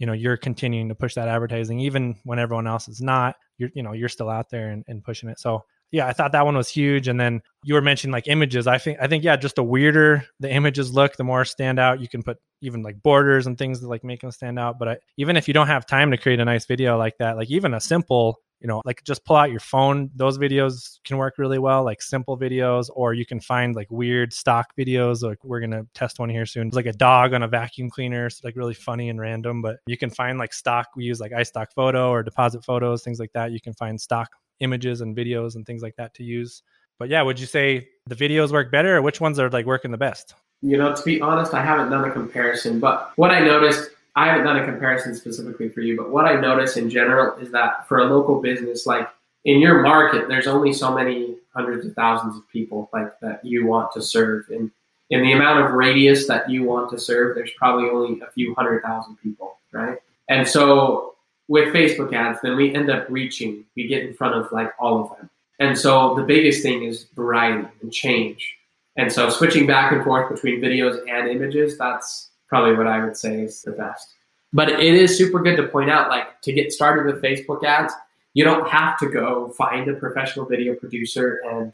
you 0.00 0.06
know 0.06 0.12
you're 0.14 0.36
continuing 0.36 0.88
to 0.88 0.94
push 0.96 1.14
that 1.14 1.28
advertising 1.28 1.78
even 1.78 2.16
when 2.24 2.40
everyone 2.40 2.66
else 2.66 2.88
is 2.88 3.00
not. 3.00 3.36
You're 3.58 3.70
you 3.74 3.84
know 3.84 3.92
you're 3.92 4.08
still 4.08 4.30
out 4.30 4.50
there 4.50 4.70
and, 4.70 4.82
and 4.88 5.04
pushing 5.04 5.28
it. 5.28 5.38
So 5.38 5.64
yeah, 5.92 6.06
I 6.06 6.12
thought 6.12 6.32
that 6.32 6.44
one 6.44 6.56
was 6.56 6.68
huge. 6.68 7.08
And 7.08 7.18
then 7.18 7.42
you 7.64 7.74
were 7.74 7.82
mentioning 7.82 8.12
like 8.12 8.28
images. 8.28 8.66
I 8.66 8.78
think 8.78 8.98
I 9.00 9.06
think 9.06 9.24
yeah, 9.24 9.36
just 9.36 9.56
the 9.56 9.64
weirder 9.64 10.24
the 10.38 10.50
images 10.50 10.92
look, 10.92 11.16
the 11.16 11.24
more 11.24 11.44
stand 11.44 11.78
out. 11.78 12.00
You 12.00 12.08
can 12.08 12.22
put 12.22 12.38
even 12.60 12.82
like 12.82 13.02
borders 13.02 13.46
and 13.46 13.58
things 13.58 13.80
that 13.80 13.88
like 13.88 14.04
make 14.04 14.20
them 14.20 14.30
stand 14.30 14.58
out. 14.58 14.78
But 14.78 14.88
I, 14.88 14.96
even 15.16 15.36
if 15.36 15.48
you 15.48 15.54
don't 15.54 15.66
have 15.66 15.86
time 15.86 16.10
to 16.10 16.16
create 16.16 16.40
a 16.40 16.44
nice 16.44 16.66
video 16.66 16.96
like 16.96 17.18
that, 17.18 17.36
like 17.36 17.50
even 17.50 17.74
a 17.74 17.80
simple, 17.80 18.40
you 18.60 18.68
know, 18.68 18.82
like 18.84 19.02
just 19.04 19.24
pull 19.24 19.34
out 19.34 19.50
your 19.50 19.60
phone. 19.60 20.10
Those 20.14 20.38
videos 20.38 21.00
can 21.04 21.16
work 21.16 21.38
really 21.38 21.58
well, 21.58 21.82
like 21.82 22.02
simple 22.02 22.38
videos, 22.38 22.88
or 22.94 23.12
you 23.12 23.26
can 23.26 23.40
find 23.40 23.74
like 23.74 23.90
weird 23.90 24.32
stock 24.32 24.66
videos. 24.78 25.22
Like 25.22 25.42
we're 25.42 25.60
gonna 25.60 25.86
test 25.94 26.20
one 26.20 26.28
here 26.28 26.46
soon. 26.46 26.68
It's 26.68 26.76
like 26.76 26.86
a 26.86 26.92
dog 26.92 27.34
on 27.34 27.42
a 27.42 27.48
vacuum 27.48 27.90
cleaner. 27.90 28.26
It's 28.26 28.44
like 28.44 28.54
really 28.54 28.74
funny 28.74 29.08
and 29.08 29.20
random. 29.20 29.60
But 29.60 29.78
you 29.88 29.98
can 29.98 30.10
find 30.10 30.38
like 30.38 30.52
stock. 30.52 30.86
We 30.94 31.04
use 31.04 31.18
like 31.18 31.32
iStock 31.32 31.66
photo 31.74 32.10
or 32.10 32.22
deposit 32.22 32.64
photos, 32.64 33.02
things 33.02 33.18
like 33.18 33.32
that. 33.32 33.50
You 33.50 33.60
can 33.60 33.72
find 33.72 34.00
stock 34.00 34.30
images 34.60 35.00
and 35.00 35.16
videos 35.16 35.56
and 35.56 35.66
things 35.66 35.82
like 35.82 35.96
that 35.96 36.14
to 36.14 36.24
use. 36.24 36.62
But 36.98 37.08
yeah, 37.08 37.22
would 37.22 37.40
you 37.40 37.46
say 37.46 37.88
the 38.06 38.14
videos 38.14 38.52
work 38.52 38.70
better 38.70 38.96
or 38.96 39.02
which 39.02 39.20
ones 39.20 39.38
are 39.38 39.50
like 39.50 39.66
working 39.66 39.90
the 39.90 39.98
best? 39.98 40.34
You 40.62 40.76
know, 40.76 40.94
to 40.94 41.02
be 41.02 41.20
honest, 41.20 41.54
I 41.54 41.64
haven't 41.64 41.90
done 41.90 42.04
a 42.04 42.12
comparison, 42.12 42.78
but 42.78 43.12
what 43.16 43.30
I 43.30 43.40
noticed, 43.40 43.90
I 44.16 44.26
haven't 44.26 44.44
done 44.44 44.58
a 44.58 44.64
comparison 44.64 45.14
specifically 45.14 45.70
for 45.70 45.80
you, 45.80 45.96
but 45.96 46.10
what 46.10 46.26
I 46.26 46.38
noticed 46.38 46.76
in 46.76 46.90
general 46.90 47.38
is 47.38 47.50
that 47.52 47.88
for 47.88 47.98
a 47.98 48.04
local 48.04 48.42
business, 48.42 48.86
like 48.86 49.08
in 49.46 49.60
your 49.60 49.82
market, 49.82 50.28
there's 50.28 50.46
only 50.46 50.74
so 50.74 50.94
many 50.94 51.36
hundreds 51.54 51.86
of 51.86 51.94
thousands 51.94 52.36
of 52.36 52.46
people 52.50 52.90
like 52.92 53.18
that 53.20 53.42
you 53.42 53.66
want 53.66 53.92
to 53.92 54.02
serve. 54.02 54.44
And 54.50 54.70
in 55.08 55.22
the 55.22 55.32
amount 55.32 55.64
of 55.64 55.72
radius 55.72 56.28
that 56.28 56.50
you 56.50 56.64
want 56.64 56.90
to 56.90 56.98
serve, 56.98 57.34
there's 57.34 57.50
probably 57.56 57.88
only 57.88 58.20
a 58.20 58.30
few 58.30 58.54
hundred 58.54 58.82
thousand 58.82 59.16
people, 59.16 59.58
right? 59.72 59.98
And 60.28 60.46
so 60.46 61.14
with 61.50 61.74
Facebook 61.74 62.14
ads, 62.14 62.38
then 62.44 62.54
we 62.54 62.72
end 62.72 62.88
up 62.90 63.06
reaching, 63.10 63.64
we 63.74 63.88
get 63.88 64.04
in 64.04 64.14
front 64.14 64.36
of 64.36 64.50
like 64.52 64.72
all 64.78 65.02
of 65.02 65.18
them. 65.18 65.28
And 65.58 65.76
so 65.76 66.14
the 66.14 66.22
biggest 66.22 66.62
thing 66.62 66.84
is 66.84 67.06
variety 67.16 67.66
and 67.82 67.92
change. 67.92 68.56
And 68.96 69.10
so 69.10 69.28
switching 69.30 69.66
back 69.66 69.90
and 69.90 70.04
forth 70.04 70.32
between 70.32 70.60
videos 70.60 71.00
and 71.10 71.28
images, 71.28 71.76
that's 71.76 72.30
probably 72.48 72.76
what 72.76 72.86
I 72.86 73.04
would 73.04 73.16
say 73.16 73.40
is 73.40 73.62
the 73.62 73.72
best. 73.72 74.14
But 74.52 74.68
it 74.68 74.94
is 74.94 75.18
super 75.18 75.40
good 75.40 75.56
to 75.56 75.66
point 75.66 75.90
out 75.90 76.08
like 76.08 76.40
to 76.42 76.52
get 76.52 76.72
started 76.72 77.12
with 77.12 77.20
Facebook 77.20 77.64
ads, 77.64 77.92
you 78.34 78.44
don't 78.44 78.68
have 78.68 78.96
to 79.00 79.08
go 79.08 79.48
find 79.58 79.90
a 79.90 79.94
professional 79.94 80.46
video 80.46 80.76
producer 80.76 81.40
and 81.50 81.72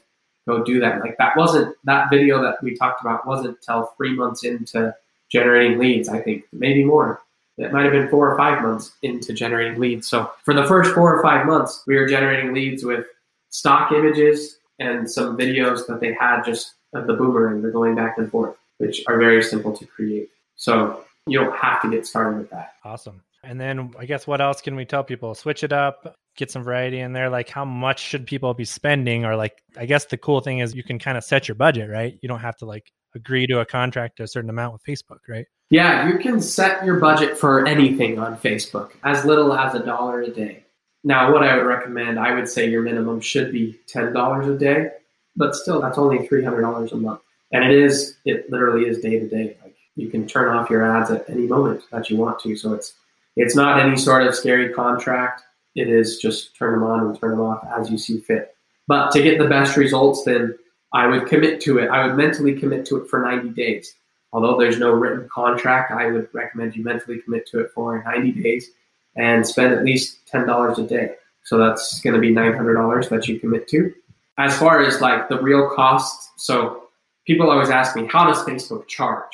go 0.49 0.65
do 0.65 0.81
that. 0.81 1.03
Like 1.03 1.19
that 1.19 1.37
wasn't 1.37 1.77
that 1.85 2.09
video 2.09 2.41
that 2.41 2.63
we 2.63 2.75
talked 2.75 3.03
about 3.03 3.27
wasn't 3.27 3.61
till 3.61 3.93
three 3.99 4.17
months 4.17 4.43
into 4.43 4.95
generating 5.29 5.79
leads. 5.79 6.09
I 6.09 6.23
think 6.23 6.45
maybe 6.51 6.83
more. 6.83 7.21
It 7.59 7.73
might 7.73 7.85
have 7.85 7.93
been 7.93 8.09
four 8.09 8.31
or 8.31 8.37
five 8.37 8.63
months 8.63 8.93
into 9.03 9.33
generating 9.33 9.81
leads. 9.81 10.09
So 10.09 10.31
for 10.45 10.53
the 10.53 10.65
first 10.65 10.93
four 10.93 11.17
or 11.17 11.23
five 11.23 11.47
months, 11.47 11.83
we 11.87 11.97
were 11.97 12.07
generating 12.07 12.53
leads 12.53 12.85
with 12.85 13.07
stock 13.49 13.93
images 13.93 14.59
and 14.79 15.11
some 15.11 15.37
videos 15.39 15.87
that 15.87 16.01
they 16.01 16.13
had 16.13 16.43
just 16.43 16.75
of 16.95 17.07
the 17.07 17.15
boomerang. 17.15 17.63
They're 17.63 17.71
going 17.71 17.95
back 17.95 18.19
and 18.19 18.31
forth, 18.31 18.57
which 18.79 19.03
are 19.07 19.19
very 19.19 19.43
simple 19.43 19.77
to 19.77 19.87
create. 19.87 20.29
So 20.57 21.05
you 21.27 21.39
don't 21.39 21.57
have 21.57 21.83
to 21.83 21.91
get 21.91 22.07
started 22.07 22.39
with 22.39 22.51
that. 22.51 22.75
Awesome. 22.85 23.23
And 23.43 23.61
then 23.61 23.95
I 23.99 24.07
guess 24.07 24.27
what 24.27 24.41
else 24.41 24.61
can 24.61 24.77
we 24.77 24.85
tell 24.85 25.05
people? 25.05 25.35
Switch 25.35 25.63
it 25.63 25.73
up, 25.73 26.17
get 26.37 26.51
some 26.51 26.65
variety 26.65 27.01
in 27.01 27.13
there. 27.13 27.31
Like 27.31 27.49
how 27.49 27.65
much 27.65 28.01
should 28.01 28.27
people 28.27 28.53
be 28.55 28.65
spending? 28.65 29.25
Or 29.25 29.37
like 29.37 29.63
I 29.77 29.87
guess 29.87 30.07
the 30.07 30.17
cool 30.17 30.41
thing 30.41 30.59
is 30.59 30.75
you 30.75 30.83
can 30.83 30.99
kind 30.99 31.17
of 31.17 31.25
set 31.25 31.49
your 31.49 31.55
budget, 31.55 31.89
right? 31.89 32.19
You 32.21 32.29
don't 32.29 32.41
have 32.41 32.57
to 32.59 32.67
like 32.67 32.91
agree 33.17 33.47
to 33.49 33.61
a 33.61 33.67
contract 33.67 34.19
to 34.19 34.23
a 34.23 34.29
certain 34.29 34.51
amount 34.51 34.75
with 34.75 34.85
Facebook, 34.85 35.21
right? 35.29 35.47
Yeah, 35.71 36.09
you 36.09 36.19
can 36.19 36.41
set 36.41 36.85
your 36.85 37.01
budget 37.01 37.37
for 37.37 37.67
anything 37.67 38.21
on 38.21 38.37
Facebook, 38.37 38.93
as 39.03 39.25
little 39.25 39.53
as 39.53 39.75
a 39.75 39.85
dollar 39.85 40.23
a 40.23 40.31
day. 40.31 40.63
Now, 41.03 41.33
what 41.33 41.43
I 41.43 41.57
would 41.57 41.67
recommend, 41.67 42.19
I 42.19 42.35
would 42.35 42.49
say 42.49 42.69
your 42.69 42.83
minimum 42.83 43.21
should 43.21 43.53
be 43.53 43.79
$10 43.93 44.55
a 44.55 44.59
day, 44.59 44.91
but 45.35 45.55
still, 45.55 45.81
that's 45.81 45.99
only 45.99 46.19
$300 46.19 46.93
a 46.93 46.97
month. 46.97 47.21
And 47.53 47.65
it 47.65 47.71
is, 47.71 48.17
it 48.25 48.51
literally 48.51 48.89
is 48.89 48.99
day 48.99 49.19
to 49.19 49.29
day. 49.29 49.57
Like 49.63 49.77
you 49.97 50.09
can 50.09 50.27
turn 50.27 50.55
off 50.57 50.71
your 50.71 50.85
ads 50.85 51.11
at 51.11 51.29
any 51.29 51.47
moment 51.47 51.83
that 51.91 52.11
you 52.11 52.17
want 52.17 52.39
to. 52.41 52.57
So 52.57 52.75
it's, 52.75 52.95
it's 53.37 53.55
not 53.55 53.79
any 53.79 53.97
sort 53.97 54.27
of 54.27 54.35
scary 54.35 54.73
contract. 54.73 55.43
It 55.75 55.89
is 55.89 56.19
just 56.19 56.57
turn 56.57 56.73
them 56.73 56.89
on 56.89 57.07
and 57.07 57.21
turn 57.21 57.33
them 57.33 57.41
off 57.41 57.65
as 57.79 57.91
you 57.91 57.99
see 57.99 58.19
fit. 58.19 58.57
But 58.89 59.11
to 59.13 59.23
get 59.23 59.39
the 59.39 59.49
best 59.49 59.77
results, 59.77 60.25
then 60.25 60.57
I 60.97 61.07
would 61.07 61.27
commit 61.27 61.61
to 61.61 61.77
it. 61.79 61.91
I 61.91 62.07
would 62.07 62.17
mentally 62.17 62.59
commit 62.59 62.87
to 62.87 62.97
it 62.97 63.11
for 63.11 63.21
90 63.21 63.51
days. 63.51 63.95
Although 64.33 64.59
there's 64.59 64.79
no 64.79 64.93
written 64.93 65.29
contract, 65.29 65.93
I 65.93 66.07
would 66.07 66.29
recommend 66.33 66.75
you 66.75 66.83
mentally 66.83 67.19
commit 67.19 67.47
to 67.49 67.61
it 67.61 67.71
for 67.73 68.03
90 68.03 68.33
days 68.33 68.71
and 69.15 69.47
spend 69.47 69.75
at 69.75 69.85
least 69.85 70.27
$10 70.33 70.79
a 70.79 70.89
day. 70.89 71.17
So 71.45 71.59
that's 71.59 72.01
going 72.01 72.15
to 72.15 72.21
be 72.21 72.31
$900 72.31 73.11
that 73.11 73.29
you 73.29 73.39
commit 73.39 73.69
to. 73.69 73.93
As 74.39 74.57
far 74.57 74.83
as 74.83 75.03
like 75.03 75.29
the 75.29 75.39
real 75.39 75.69
cost, 75.77 76.31
so 76.41 76.89
people 77.27 77.51
always 77.51 77.69
ask 77.69 77.95
me, 77.95 78.07
how 78.07 78.27
does 78.27 78.43
Facebook 78.45 78.89
charge? 78.89 79.33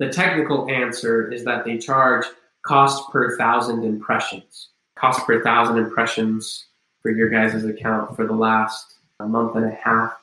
The 0.00 0.08
technical 0.08 0.68
answer 0.68 1.32
is 1.32 1.44
that 1.44 1.64
they 1.64 1.78
charge 1.78 2.26
cost 2.66 3.08
per 3.12 3.36
thousand 3.36 3.84
impressions. 3.84 4.70
Cost 4.96 5.24
per 5.24 5.44
thousand 5.44 5.78
impressions 5.78 6.66
for 7.02 7.12
your 7.12 7.28
guys' 7.28 7.64
account 7.64 8.16
for 8.16 8.26
the 8.26 8.34
last 8.34 8.94
month 9.20 9.54
and 9.54 9.64
a 9.64 9.70
half 9.70 10.18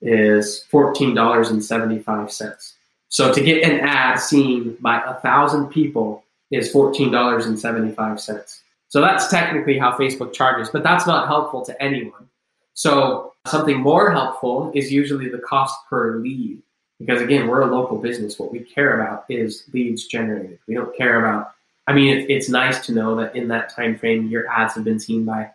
is 0.00 0.64
$14.75. 0.70 2.72
So 3.08 3.32
to 3.32 3.40
get 3.40 3.62
an 3.62 3.80
ad 3.80 4.18
seen 4.18 4.76
by 4.80 5.02
a 5.02 5.14
thousand 5.20 5.68
people 5.68 6.24
is 6.50 6.72
$14.75. 6.72 8.60
So 8.88 9.00
that's 9.00 9.28
technically 9.28 9.78
how 9.78 9.96
Facebook 9.96 10.32
charges, 10.32 10.70
but 10.70 10.82
that's 10.82 11.06
not 11.06 11.28
helpful 11.28 11.64
to 11.64 11.82
anyone. 11.82 12.28
So 12.74 13.32
something 13.46 13.80
more 13.80 14.10
helpful 14.10 14.72
is 14.74 14.92
usually 14.92 15.28
the 15.28 15.38
cost 15.38 15.76
per 15.88 16.16
lead. 16.16 16.60
Because 17.00 17.20
again, 17.20 17.48
we're 17.48 17.62
a 17.62 17.66
local 17.66 17.98
business. 17.98 18.38
What 18.38 18.52
we 18.52 18.60
care 18.60 19.00
about 19.00 19.24
is 19.28 19.64
leads 19.72 20.06
generated. 20.06 20.60
We 20.68 20.74
don't 20.74 20.96
care 20.96 21.24
about 21.24 21.54
I 21.86 21.92
mean, 21.92 22.16
it, 22.16 22.30
it's 22.30 22.48
nice 22.48 22.84
to 22.86 22.92
know 22.92 23.16
that 23.16 23.36
in 23.36 23.48
that 23.48 23.74
time 23.74 23.98
frame, 23.98 24.28
your 24.28 24.48
ads 24.48 24.74
have 24.74 24.84
been 24.84 25.00
seen 25.00 25.24
by 25.24 25.50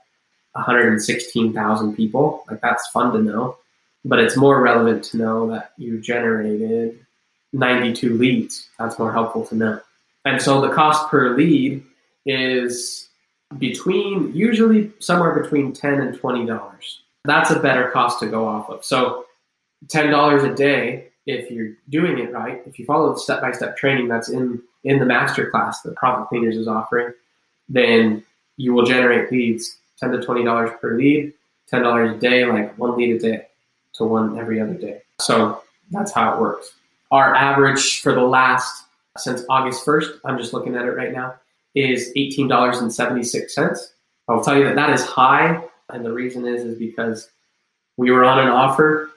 116,000 0.54 1.95
people. 1.95 2.43
Like 2.49 2.62
that's 2.62 2.88
fun 2.89 3.13
to 3.13 3.19
know 3.19 3.58
but 4.06 4.20
it's 4.20 4.38
more 4.38 4.62
relevant 4.62 5.04
to 5.06 5.18
know 5.18 5.50
that 5.52 5.74
you 5.78 6.00
generated 6.00 7.06
92 7.54 8.18
leads. 8.18 8.70
That's 8.78 8.98
more 9.00 9.12
helpful 9.12 9.46
to 9.48 9.56
know. 9.56 9.82
And 10.26 10.42
so 10.42 10.62
the 10.62 10.70
cost 10.70 11.10
per 11.10 11.36
lead 11.36 11.84
is 12.26 13.10
between 13.58 14.34
usually 14.36 14.92
somewhere 15.00 15.42
between 15.42 15.74
10 15.74 16.02
and 16.02 16.18
20 16.18 16.46
dollars. 16.46 17.02
That's 17.26 17.52
a 17.52 17.60
better 17.60 17.90
cost 17.92 18.20
to 18.20 18.28
go 18.28 18.48
off 18.48 18.70
of. 18.70 18.86
So 18.86 19.26
$10 19.88 20.52
a 20.52 20.56
day 20.56 21.10
if 21.26 21.52
you're 21.52 21.74
doing 21.90 22.18
it 22.18 22.32
right, 22.32 22.62
if 22.66 22.80
you 22.80 22.86
follow 22.86 23.14
the 23.14 23.20
step-by-step 23.20 23.78
training 23.78 24.08
that's 24.08 24.30
in 24.30 24.62
in 24.84 24.98
the 24.98 25.06
master 25.06 25.50
class 25.50 25.82
that 25.82 25.96
Profit 25.96 26.28
Cleaners 26.30 26.56
is 26.56 26.68
offering, 26.68 27.14
then 27.68 28.24
you 28.58 28.74
will 28.74 28.86
generate 28.86 29.32
leads 29.32 29.78
10 30.00 30.12
to 30.12 30.22
20 30.22 30.44
dollars 30.44 30.72
per 30.82 30.96
lead, 30.96 31.34
$10 31.72 32.16
a 32.16 32.20
day, 32.20 32.46
like 32.46 32.78
one 32.78 32.98
lead 32.98 33.16
a 33.16 33.20
day 33.20 33.46
to 33.93 34.04
one 34.04 34.38
every 34.39 34.62
other 34.62 34.73
day. 34.73 35.02
So 35.19 35.62
that's 35.91 36.12
how 36.12 36.34
it 36.34 36.39
works. 36.39 36.71
Our 37.12 37.36
average 37.36 38.02
for 38.02 38.13
the 38.13 38.21
last, 38.21 38.86
since 39.17 39.43
August 39.49 39.86
1st, 39.86 40.19
I'm 40.25 40.38
just 40.38 40.54
looking 40.54 40.75
at 40.75 40.86
it 40.86 40.91
right 40.91 41.12
now, 41.12 41.36
is 41.75 42.12
$18.76. 42.15 43.91
I'll 44.28 44.43
tell 44.43 44.58
you 44.58 44.65
that 44.65 44.75
that 44.75 44.91
is 44.91 45.04
high. 45.04 45.63
And 45.89 46.06
the 46.06 46.13
reason 46.13 46.45
is, 46.45 46.63
is 46.63 46.78
because 46.78 47.30
we 47.97 48.12
were 48.12 48.23
on 48.23 48.39
an 48.39 48.47
offer 48.47 49.10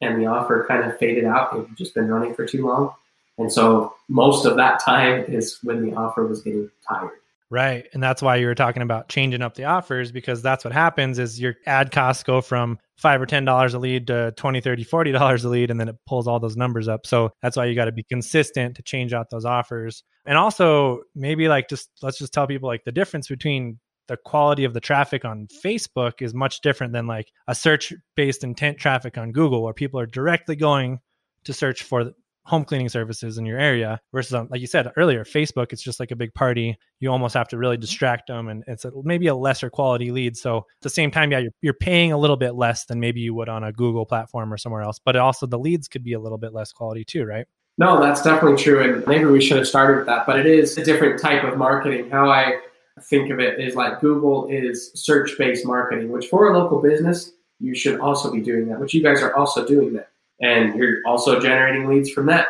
and 0.00 0.20
the 0.20 0.26
offer 0.26 0.64
kind 0.66 0.84
of 0.84 0.98
faded 0.98 1.24
out. 1.24 1.54
It 1.54 1.68
had 1.68 1.76
just 1.76 1.94
been 1.94 2.08
running 2.08 2.34
for 2.34 2.44
too 2.44 2.66
long. 2.66 2.92
And 3.38 3.52
so 3.52 3.94
most 4.08 4.44
of 4.44 4.56
that 4.56 4.80
time 4.80 5.24
is 5.28 5.58
when 5.62 5.88
the 5.88 5.94
offer 5.94 6.26
was 6.26 6.42
getting 6.42 6.70
tired. 6.88 7.18
Right. 7.48 7.86
And 7.92 8.02
that's 8.02 8.22
why 8.22 8.36
you 8.36 8.46
were 8.46 8.56
talking 8.56 8.82
about 8.82 9.08
changing 9.08 9.40
up 9.40 9.54
the 9.54 9.64
offers 9.64 10.10
because 10.10 10.42
that's 10.42 10.64
what 10.64 10.72
happens 10.72 11.20
is 11.20 11.40
your 11.40 11.54
ad 11.64 11.92
costs 11.92 12.24
go 12.24 12.40
from 12.40 12.78
five 12.96 13.20
or 13.22 13.26
ten 13.26 13.44
dollars 13.44 13.72
a 13.74 13.78
lead 13.78 14.08
to 14.08 14.32
20 14.36 14.60
30 14.60 14.82
40 14.82 15.12
dollars 15.12 15.44
a 15.44 15.48
lead 15.48 15.70
and 15.70 15.78
then 15.78 15.88
it 15.88 15.96
pulls 16.06 16.26
all 16.26 16.40
those 16.40 16.56
numbers 16.56 16.88
up 16.88 17.06
so 17.06 17.30
that's 17.42 17.56
why 17.56 17.66
you 17.66 17.74
got 17.74 17.84
to 17.84 17.92
be 17.92 18.02
consistent 18.02 18.74
to 18.74 18.82
change 18.82 19.12
out 19.12 19.30
those 19.30 19.44
offers 19.44 20.02
and 20.24 20.36
also 20.36 21.02
maybe 21.14 21.46
like 21.46 21.68
just 21.68 21.90
let's 22.02 22.18
just 22.18 22.32
tell 22.32 22.46
people 22.46 22.68
like 22.68 22.84
the 22.84 22.92
difference 22.92 23.28
between 23.28 23.78
the 24.08 24.16
quality 24.16 24.64
of 24.64 24.72
the 24.72 24.80
traffic 24.80 25.24
on 25.24 25.46
facebook 25.64 26.22
is 26.22 26.34
much 26.34 26.62
different 26.62 26.92
than 26.92 27.06
like 27.06 27.30
a 27.48 27.54
search 27.54 27.92
based 28.16 28.42
intent 28.42 28.78
traffic 28.78 29.18
on 29.18 29.30
google 29.30 29.62
where 29.62 29.74
people 29.74 30.00
are 30.00 30.06
directly 30.06 30.56
going 30.56 30.98
to 31.44 31.52
search 31.52 31.82
for 31.82 32.12
home 32.46 32.64
cleaning 32.64 32.88
services 32.88 33.38
in 33.38 33.44
your 33.44 33.58
area 33.58 34.00
versus 34.12 34.32
on, 34.32 34.48
like 34.50 34.60
you 34.60 34.66
said 34.68 34.90
earlier 34.96 35.24
facebook 35.24 35.72
it's 35.72 35.82
just 35.82 35.98
like 35.98 36.10
a 36.10 36.16
big 36.16 36.32
party. 36.34 36.76
You 37.00 37.10
almost 37.10 37.34
have 37.34 37.48
to 37.48 37.58
really 37.58 37.76
mm-hmm. 37.76 37.82
distract 37.82 38.28
them 38.28 38.48
and 38.48 38.64
it's 38.66 38.84
a, 38.84 38.92
maybe 39.02 39.26
a 39.26 39.34
lesser 39.34 39.68
quality 39.68 40.10
lead. 40.10 40.36
So 40.36 40.58
at 40.58 40.64
the 40.82 40.90
same 40.90 41.10
time 41.10 41.32
yeah 41.32 41.38
you're, 41.38 41.52
you're 41.60 41.74
paying 41.74 42.12
a 42.12 42.18
little 42.18 42.36
bit 42.36 42.54
less 42.54 42.86
than 42.86 43.00
maybe 43.00 43.20
you 43.20 43.34
would 43.34 43.48
on 43.48 43.64
a 43.64 43.72
google 43.72 44.06
platform 44.06 44.52
or 44.52 44.56
somewhere 44.56 44.82
else 44.82 44.98
but 45.04 45.16
also 45.16 45.46
the 45.46 45.58
leads 45.58 45.88
could 45.88 46.04
be 46.04 46.12
a 46.12 46.20
little 46.20 46.38
bit 46.38 46.52
less 46.52 46.72
quality 46.72 47.04
too 47.04 47.24
right? 47.24 47.46
No 47.78 48.00
that's 48.00 48.22
definitely 48.22 48.62
true 48.62 48.82
and 48.82 49.06
maybe 49.06 49.24
we 49.24 49.42
should 49.42 49.58
have 49.58 49.68
started 49.68 49.98
with 49.98 50.06
that 50.06 50.26
but 50.26 50.38
it 50.38 50.46
is 50.46 50.78
a 50.78 50.84
different 50.84 51.20
type 51.20 51.44
of 51.44 51.58
marketing. 51.58 52.10
How 52.10 52.30
i 52.30 52.58
think 53.02 53.30
of 53.30 53.38
it 53.38 53.60
is 53.60 53.74
like 53.74 54.00
google 54.00 54.46
is 54.48 54.90
search 54.94 55.32
based 55.36 55.66
marketing 55.66 56.10
which 56.10 56.28
for 56.28 56.48
a 56.48 56.58
local 56.58 56.80
business 56.80 57.32
you 57.60 57.74
should 57.74 58.00
also 58.00 58.32
be 58.32 58.40
doing 58.40 58.66
that 58.68 58.80
which 58.80 58.94
you 58.94 59.02
guys 59.02 59.22
are 59.22 59.34
also 59.36 59.66
doing 59.66 59.92
that 59.92 60.08
and 60.40 60.74
you're 60.74 60.98
also 61.06 61.40
generating 61.40 61.88
leads 61.88 62.10
from 62.10 62.26
that 62.26 62.48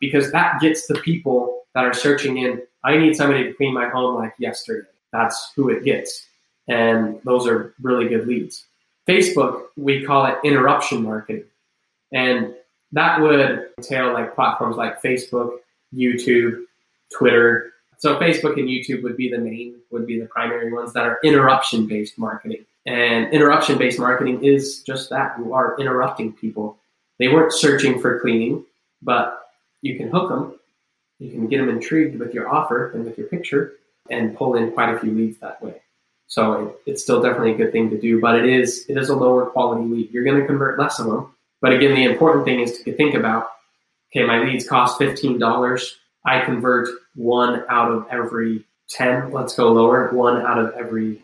because 0.00 0.32
that 0.32 0.60
gets 0.60 0.86
the 0.86 0.96
people 0.96 1.62
that 1.74 1.84
are 1.84 1.94
searching 1.94 2.38
in. 2.38 2.62
I 2.82 2.96
need 2.96 3.14
somebody 3.14 3.44
to 3.44 3.52
clean 3.52 3.74
my 3.74 3.88
home 3.88 4.16
like 4.16 4.34
yesterday. 4.38 4.88
That's 5.12 5.52
who 5.54 5.68
it 5.68 5.84
gets. 5.84 6.26
And 6.68 7.20
those 7.24 7.46
are 7.46 7.74
really 7.82 8.08
good 8.08 8.26
leads. 8.26 8.64
Facebook, 9.08 9.64
we 9.76 10.04
call 10.04 10.26
it 10.26 10.38
interruption 10.44 11.02
marketing. 11.02 11.44
And 12.12 12.54
that 12.92 13.20
would 13.20 13.68
entail 13.78 14.12
like 14.12 14.34
platforms 14.34 14.76
like 14.76 15.02
Facebook, 15.02 15.58
YouTube, 15.94 16.64
Twitter. 17.16 17.72
So 17.98 18.18
Facebook 18.18 18.58
and 18.58 18.68
YouTube 18.68 19.02
would 19.02 19.16
be 19.16 19.30
the 19.30 19.38
main, 19.38 19.76
would 19.90 20.06
be 20.06 20.18
the 20.18 20.26
primary 20.26 20.72
ones 20.72 20.92
that 20.94 21.04
are 21.04 21.18
interruption 21.22 21.86
based 21.86 22.18
marketing. 22.18 22.64
And 22.86 23.32
interruption 23.32 23.78
based 23.78 23.98
marketing 23.98 24.42
is 24.42 24.82
just 24.82 25.10
that. 25.10 25.36
You 25.38 25.52
are 25.52 25.76
interrupting 25.78 26.32
people 26.32 26.78
they 27.20 27.28
weren't 27.28 27.52
searching 27.52 28.00
for 28.00 28.18
cleaning, 28.18 28.64
but 29.02 29.42
you 29.82 29.96
can 29.96 30.10
hook 30.10 30.30
them. 30.30 30.58
You 31.18 31.30
can 31.30 31.46
get 31.48 31.58
them 31.58 31.68
intrigued 31.68 32.18
with 32.18 32.32
your 32.32 32.48
offer 32.48 32.90
and 32.92 33.04
with 33.04 33.18
your 33.18 33.26
picture 33.26 33.74
and 34.10 34.34
pull 34.34 34.56
in 34.56 34.72
quite 34.72 34.94
a 34.94 34.98
few 34.98 35.12
leads 35.12 35.38
that 35.40 35.62
way. 35.62 35.82
So 36.26 36.68
it, 36.86 36.92
it's 36.92 37.02
still 37.02 37.20
definitely 37.20 37.52
a 37.52 37.56
good 37.56 37.72
thing 37.72 37.90
to 37.90 38.00
do, 38.00 38.20
but 38.20 38.36
it 38.36 38.46
is 38.46 38.86
it 38.88 38.96
is 38.96 39.10
a 39.10 39.14
lower 39.14 39.46
quality 39.46 39.84
lead. 39.84 40.10
You're 40.10 40.24
going 40.24 40.40
to 40.40 40.46
convert 40.46 40.78
less 40.78 40.98
of 40.98 41.06
them. 41.06 41.34
But 41.60 41.74
again, 41.74 41.94
the 41.94 42.04
important 42.04 42.46
thing 42.46 42.60
is 42.60 42.80
to 42.82 42.96
think 42.96 43.14
about, 43.14 43.50
okay, 44.10 44.24
my 44.24 44.42
leads 44.42 44.66
cost 44.66 44.98
$15. 44.98 45.92
I 46.24 46.40
convert 46.40 46.88
one 47.14 47.64
out 47.68 47.92
of 47.92 48.06
every 48.10 48.64
10. 48.88 49.30
Let's 49.30 49.54
go 49.54 49.70
lower. 49.72 50.10
One 50.12 50.40
out 50.40 50.58
of 50.58 50.72
every 50.72 51.22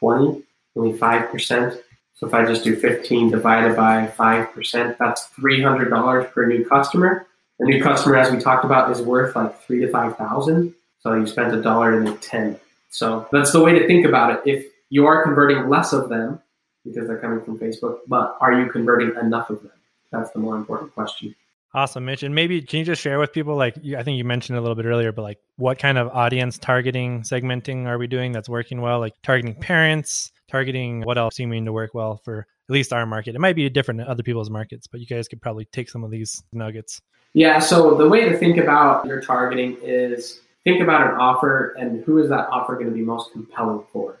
20, 0.00 0.42
only 0.74 0.98
5%. 0.98 1.78
So 2.16 2.26
if 2.26 2.32
I 2.32 2.46
just 2.46 2.64
do 2.64 2.74
15 2.74 3.30
divided 3.30 3.76
by 3.76 4.06
5%, 4.06 4.96
that's 4.98 5.28
$300 5.38 6.32
per 6.32 6.46
new 6.46 6.64
customer. 6.64 7.26
A 7.58 7.64
new 7.64 7.82
customer, 7.82 8.16
as 8.16 8.32
we 8.32 8.38
talked 8.38 8.64
about, 8.64 8.90
is 8.90 9.02
worth 9.02 9.36
like 9.36 9.62
three 9.62 9.80
to 9.80 9.90
5,000. 9.90 10.74
So 11.00 11.14
you 11.14 11.26
spent 11.26 11.54
a 11.54 11.62
dollar 11.62 11.92
to 11.92 12.00
make 12.00 12.20
10. 12.20 12.58
So 12.88 13.28
that's 13.32 13.52
the 13.52 13.62
way 13.62 13.78
to 13.78 13.86
think 13.86 14.06
about 14.06 14.32
it. 14.32 14.50
If 14.50 14.66
you 14.88 15.06
are 15.06 15.22
converting 15.22 15.68
less 15.68 15.92
of 15.92 16.08
them, 16.08 16.40
because 16.84 17.06
they're 17.06 17.18
coming 17.18 17.44
from 17.44 17.58
Facebook, 17.58 17.98
but 18.08 18.36
are 18.40 18.60
you 18.60 18.70
converting 18.70 19.12
enough 19.20 19.50
of 19.50 19.60
them? 19.62 19.72
That's 20.10 20.30
the 20.30 20.38
more 20.38 20.56
important 20.56 20.94
question. 20.94 21.34
Awesome, 21.74 22.06
Mitch. 22.06 22.22
And 22.22 22.34
maybe 22.34 22.62
can 22.62 22.78
you 22.78 22.84
just 22.86 23.02
share 23.02 23.18
with 23.18 23.32
people, 23.32 23.56
like 23.56 23.76
I 23.94 24.02
think 24.02 24.16
you 24.16 24.24
mentioned 24.24 24.56
a 24.56 24.62
little 24.62 24.76
bit 24.76 24.86
earlier, 24.86 25.12
but 25.12 25.22
like 25.22 25.38
what 25.56 25.78
kind 25.78 25.98
of 25.98 26.08
audience 26.08 26.56
targeting, 26.56 27.20
segmenting 27.22 27.86
are 27.86 27.98
we 27.98 28.06
doing 28.06 28.32
that's 28.32 28.48
working 28.48 28.80
well? 28.80 29.00
Like 29.00 29.12
targeting 29.22 29.54
parents, 29.54 30.32
targeting 30.48 31.02
what 31.02 31.18
else 31.18 31.36
seeming 31.36 31.64
to 31.64 31.72
work 31.72 31.94
well 31.94 32.16
for 32.24 32.46
at 32.68 32.72
least 32.72 32.92
our 32.92 33.06
market. 33.06 33.34
It 33.34 33.40
might 33.40 33.56
be 33.56 33.68
different 33.68 34.00
in 34.00 34.06
other 34.06 34.22
people's 34.22 34.50
markets, 34.50 34.86
but 34.86 35.00
you 35.00 35.06
guys 35.06 35.28
could 35.28 35.40
probably 35.40 35.66
take 35.66 35.88
some 35.88 36.04
of 36.04 36.10
these 36.10 36.42
nuggets. 36.52 37.00
Yeah. 37.32 37.58
So 37.58 37.94
the 37.94 38.08
way 38.08 38.28
to 38.28 38.36
think 38.36 38.56
about 38.56 39.06
your 39.06 39.20
targeting 39.20 39.76
is 39.82 40.40
think 40.64 40.80
about 40.80 41.02
an 41.02 41.18
offer 41.18 41.74
and 41.78 42.02
who 42.04 42.18
is 42.18 42.28
that 42.30 42.48
offer 42.48 42.74
going 42.74 42.88
to 42.88 42.94
be 42.94 43.02
most 43.02 43.32
compelling 43.32 43.84
for? 43.92 44.20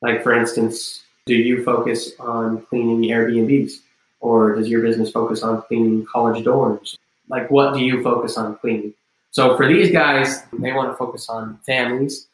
Like 0.00 0.22
for 0.22 0.32
instance, 0.32 1.02
do 1.26 1.34
you 1.34 1.64
focus 1.64 2.12
on 2.18 2.62
cleaning 2.66 3.02
Airbnbs? 3.02 3.74
Or 4.22 4.54
does 4.54 4.68
your 4.68 4.80
business 4.82 5.10
focus 5.10 5.42
on 5.42 5.62
cleaning 5.62 6.06
college 6.06 6.44
dorms? 6.44 6.96
Like, 7.28 7.50
what 7.50 7.74
do 7.74 7.80
you 7.80 8.02
focus 8.02 8.38
on 8.38 8.56
cleaning? 8.56 8.94
So, 9.32 9.56
for 9.56 9.66
these 9.66 9.90
guys, 9.90 10.42
they 10.52 10.72
want 10.72 10.92
to 10.92 10.96
focus 10.96 11.28
on 11.28 11.58
families. 11.66 12.28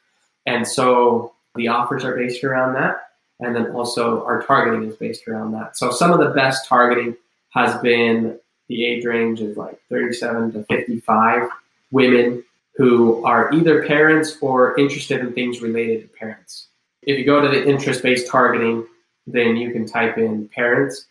And 0.47 0.67
so 0.67 1.33
the 1.55 1.69
offers 1.69 2.05
are 2.05 2.15
based 2.15 2.45
around 2.45 2.75
that. 2.75 3.08
And 3.41 3.55
then 3.55 3.71
also 3.71 4.25
our 4.25 4.43
targeting 4.43 4.89
is 4.89 4.97
based 4.97 5.29
around 5.29 5.53
that. 5.53 5.77
So, 5.77 5.91
some 5.91 6.13
of 6.13 6.19
the 6.19 6.31
best 6.31 6.67
targeting 6.67 7.17
has 7.51 7.81
been 7.81 8.39
the 8.69 8.85
age 8.85 9.05
range 9.05 9.41
is 9.41 9.57
like 9.57 9.81
37 9.89 10.53
to 10.53 10.65
55 10.65 11.49
women 11.91 12.45
who 12.75 13.25
are 13.25 13.53
either 13.53 13.87
parents 13.87 14.37
or 14.41 14.79
interested 14.79 15.21
in 15.21 15.33
things 15.33 15.61
related 15.61 16.03
to 16.03 16.19
parents. 16.19 16.69
If 17.03 17.19
you 17.19 17.25
go 17.25 17.41
to 17.41 17.49
the 17.49 17.67
interest 17.67 18.03
based 18.03 18.29
targeting, 18.29 18.87
then 19.27 19.57
you 19.57 19.73
can 19.73 19.87
type 19.87 20.19
in 20.19 20.49
parents 20.49 21.07